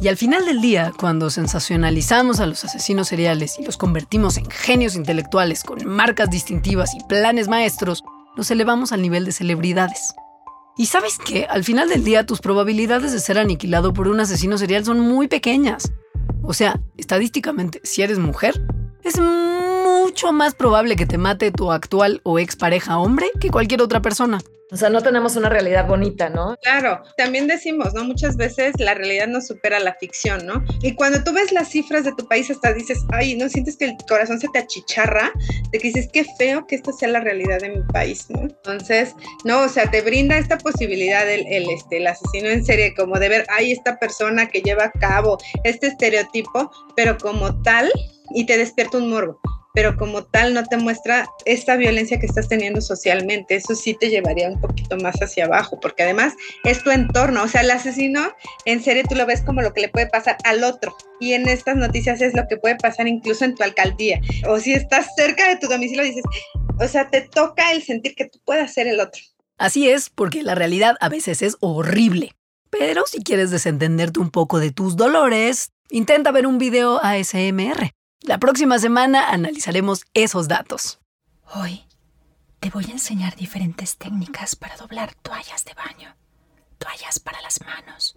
Y 0.00 0.06
al 0.06 0.16
final 0.16 0.46
del 0.46 0.60
día, 0.60 0.92
cuando 0.96 1.28
sensacionalizamos 1.28 2.38
a 2.38 2.46
los 2.46 2.64
asesinos 2.64 3.08
seriales 3.08 3.58
y 3.58 3.64
los 3.64 3.76
convertimos 3.76 4.36
en 4.36 4.48
genios 4.48 4.94
intelectuales 4.94 5.64
con 5.64 5.84
marcas 5.84 6.30
distintivas 6.30 6.94
y 6.94 7.02
planes 7.08 7.48
maestros, 7.48 8.04
los 8.36 8.50
elevamos 8.52 8.92
al 8.92 9.02
nivel 9.02 9.24
de 9.24 9.32
celebridades. 9.32 10.14
Y 10.78 10.86
sabes 10.86 11.18
qué, 11.18 11.44
al 11.50 11.64
final 11.64 11.88
del 11.88 12.04
día 12.04 12.24
tus 12.24 12.40
probabilidades 12.40 13.10
de 13.10 13.18
ser 13.18 13.36
aniquilado 13.36 13.92
por 13.92 14.06
un 14.06 14.20
asesino 14.20 14.56
serial 14.56 14.84
son 14.84 15.00
muy 15.00 15.26
pequeñas. 15.26 15.90
O 16.44 16.54
sea, 16.54 16.80
estadísticamente, 16.96 17.80
si 17.82 18.02
eres 18.02 18.20
mujer, 18.20 18.62
es 19.02 19.18
mucho 19.18 20.32
más 20.32 20.54
probable 20.54 20.94
que 20.94 21.04
te 21.04 21.18
mate 21.18 21.50
tu 21.50 21.72
actual 21.72 22.20
o 22.22 22.38
expareja 22.38 22.96
hombre 22.96 23.28
que 23.40 23.50
cualquier 23.50 23.82
otra 23.82 24.00
persona. 24.00 24.38
O 24.70 24.76
sea, 24.76 24.90
no 24.90 25.00
tenemos 25.02 25.36
una 25.36 25.48
realidad 25.48 25.86
bonita, 25.86 26.28
¿no? 26.28 26.56
Claro, 26.62 27.02
también 27.16 27.46
decimos, 27.46 27.94
¿no? 27.94 28.04
Muchas 28.04 28.36
veces 28.36 28.74
la 28.78 28.94
realidad 28.94 29.26
no 29.26 29.40
supera 29.40 29.80
la 29.80 29.94
ficción, 29.94 30.44
¿no? 30.46 30.62
Y 30.82 30.94
cuando 30.94 31.24
tú 31.24 31.32
ves 31.32 31.52
las 31.52 31.70
cifras 31.70 32.04
de 32.04 32.12
tu 32.12 32.26
país, 32.28 32.50
hasta 32.50 32.72
dices, 32.74 32.98
ay, 33.12 33.36
¿no 33.36 33.48
sientes 33.48 33.76
que 33.76 33.86
el 33.86 33.96
corazón 34.06 34.38
se 34.40 34.48
te 34.48 34.58
achicharra? 34.58 35.32
De 35.70 35.78
que 35.78 35.88
dices, 35.88 36.08
qué 36.12 36.26
feo 36.38 36.66
que 36.66 36.76
esto 36.76 36.92
sea 36.92 37.08
la 37.08 37.20
realidad 37.20 37.60
de 37.60 37.70
mi 37.70 37.82
país, 37.92 38.26
¿no? 38.28 38.42
Entonces, 38.42 39.14
no, 39.44 39.62
o 39.62 39.68
sea, 39.68 39.90
te 39.90 40.02
brinda 40.02 40.36
esta 40.36 40.58
posibilidad 40.58 41.28
el, 41.30 41.46
este, 41.70 41.98
el 41.98 42.06
asesino 42.06 42.48
en 42.48 42.64
serie, 42.64 42.94
como 42.94 43.18
de 43.18 43.28
ver, 43.28 43.46
ay, 43.48 43.72
esta 43.72 43.98
persona 43.98 44.48
que 44.48 44.60
lleva 44.60 44.84
a 44.84 44.92
cabo 44.92 45.38
este 45.64 45.86
estereotipo, 45.86 46.70
pero 46.94 47.16
como 47.16 47.62
tal, 47.62 47.90
y 48.34 48.46
te 48.46 48.58
despierta 48.58 48.98
un 48.98 49.10
morbo 49.10 49.40
pero 49.78 49.96
como 49.96 50.24
tal 50.24 50.54
no 50.54 50.64
te 50.64 50.76
muestra 50.76 51.28
esta 51.44 51.76
violencia 51.76 52.18
que 52.18 52.26
estás 52.26 52.48
teniendo 52.48 52.80
socialmente. 52.80 53.54
Eso 53.54 53.76
sí 53.76 53.94
te 53.94 54.10
llevaría 54.10 54.48
un 54.48 54.60
poquito 54.60 54.96
más 54.96 55.14
hacia 55.22 55.44
abajo, 55.44 55.78
porque 55.78 56.02
además 56.02 56.34
es 56.64 56.82
tu 56.82 56.90
entorno. 56.90 57.44
O 57.44 57.46
sea, 57.46 57.60
el 57.60 57.70
asesino 57.70 58.32
en 58.64 58.82
serie 58.82 59.04
tú 59.08 59.14
lo 59.14 59.24
ves 59.24 59.40
como 59.42 59.62
lo 59.62 59.72
que 59.72 59.82
le 59.82 59.88
puede 59.88 60.08
pasar 60.08 60.36
al 60.42 60.64
otro. 60.64 60.96
Y 61.20 61.34
en 61.34 61.48
estas 61.48 61.76
noticias 61.76 62.20
es 62.20 62.34
lo 62.34 62.48
que 62.48 62.56
puede 62.56 62.74
pasar 62.74 63.06
incluso 63.06 63.44
en 63.44 63.54
tu 63.54 63.62
alcaldía. 63.62 64.20
O 64.48 64.58
si 64.58 64.72
estás 64.72 65.14
cerca 65.14 65.46
de 65.46 65.58
tu 65.58 65.68
domicilio, 65.68 66.02
dices, 66.02 66.24
o 66.80 66.88
sea, 66.88 67.08
te 67.08 67.20
toca 67.20 67.70
el 67.70 67.84
sentir 67.84 68.16
que 68.16 68.28
tú 68.28 68.40
puedas 68.44 68.74
ser 68.74 68.88
el 68.88 68.98
otro. 68.98 69.22
Así 69.58 69.88
es, 69.88 70.10
porque 70.10 70.42
la 70.42 70.56
realidad 70.56 70.96
a 71.00 71.08
veces 71.08 71.40
es 71.40 71.56
horrible. 71.60 72.32
Pero 72.70 73.04
si 73.06 73.22
quieres 73.22 73.52
desentenderte 73.52 74.18
un 74.18 74.30
poco 74.30 74.58
de 74.58 74.72
tus 74.72 74.96
dolores, 74.96 75.70
intenta 75.88 76.32
ver 76.32 76.48
un 76.48 76.58
video 76.58 76.98
ASMR. 77.00 77.92
La 78.22 78.38
próxima 78.38 78.78
semana 78.78 79.30
analizaremos 79.30 80.04
esos 80.12 80.48
datos. 80.48 80.98
Hoy 81.54 81.84
te 82.58 82.68
voy 82.70 82.84
a 82.86 82.92
enseñar 82.92 83.36
diferentes 83.36 83.96
técnicas 83.96 84.56
para 84.56 84.76
doblar 84.76 85.14
toallas 85.22 85.64
de 85.64 85.74
baño, 85.74 86.16
toallas 86.78 87.20
para 87.20 87.40
las 87.42 87.60
manos. 87.60 88.16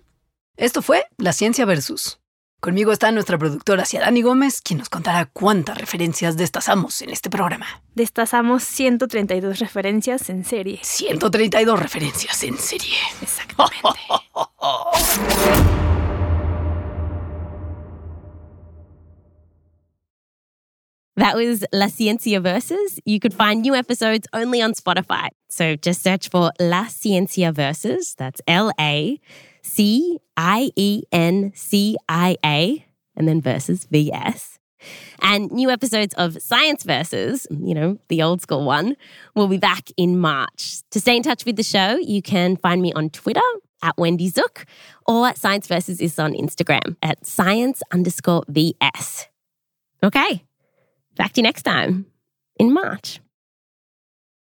Esto 0.58 0.82
fue 0.82 1.06
La 1.18 1.34
Ciencia 1.34 1.66
Versus. 1.66 2.20
Conmigo 2.60 2.92
está 2.92 3.12
nuestra 3.12 3.38
productora 3.38 3.86
Ciadani 3.86 4.22
Gómez, 4.22 4.62
quien 4.62 4.80
nos 4.80 4.90
contará 4.90 5.28
cuántas 5.28 5.78
referencias 5.78 6.36
destazamos 6.36 7.02
en 7.02 7.12
este 7.12 7.30
programa. 7.30 7.82
Destazamos 7.96 8.64
132 8.64 9.60
referencias 9.60 10.30
en 10.30 10.46
serie. 10.46 10.80
132 10.82 11.80
referencias 11.80 12.44
en 12.44 12.58
serie. 12.58 12.98
Exactamente. 13.22 14.00
That 21.22 21.36
was 21.36 21.64
La 21.72 21.86
Ciencia 21.86 22.42
Versus. 22.42 23.00
You 23.06 23.20
could 23.20 23.32
find 23.32 23.62
new 23.62 23.76
episodes 23.76 24.28
only 24.34 24.60
on 24.60 24.74
Spotify. 24.74 25.28
So 25.50 25.76
just 25.76 26.02
search 26.02 26.30
for 26.30 26.52
La 26.60 26.86
Ciencia 26.86 27.54
Versus. 27.54 28.16
That's 28.16 28.42
L 28.48 28.72
A 28.80 29.20
C 29.62 30.18
I 30.36 30.72
E 30.76 31.04
N 31.12 31.52
C 31.54 31.96
I 32.10 32.38
A, 32.44 32.84
and 33.16 33.28
then 33.28 33.40
versus 33.40 33.86
V 33.86 34.12
S. 34.12 34.58
And 35.22 35.52
new 35.52 35.70
episodes 35.70 36.16
of 36.16 36.42
Science 36.42 36.82
Versus, 36.86 37.46
you 37.52 37.76
know, 37.76 38.00
the 38.08 38.24
old 38.24 38.42
school 38.42 38.66
one, 38.66 38.96
will 39.36 39.48
be 39.48 39.60
back 39.60 39.92
in 39.98 40.18
March. 40.18 40.82
To 40.90 41.00
stay 41.00 41.16
in 41.16 41.22
touch 41.22 41.46
with 41.46 41.56
the 41.56 41.62
show, 41.62 41.98
you 41.98 42.24
can 42.24 42.58
find 42.58 42.82
me 42.82 42.94
on 42.94 43.12
Twitter 43.12 43.42
at 43.84 43.96
Wendy 43.96 44.28
Zook 44.28 44.66
or 45.06 45.28
at 45.28 45.38
Science 45.38 45.68
Versus 45.68 46.02
is 46.02 46.18
on 46.18 46.34
Instagram 46.34 46.95
at 47.04 47.28
science 47.28 47.84
underscore 47.91 48.41
VS. 48.48 49.28
Okay. 50.04 50.45
Back 51.16 51.34
to 51.34 51.41
you 51.41 51.43
next 51.43 51.64
time 51.64 52.05
in 52.59 52.74
March. 52.74 53.20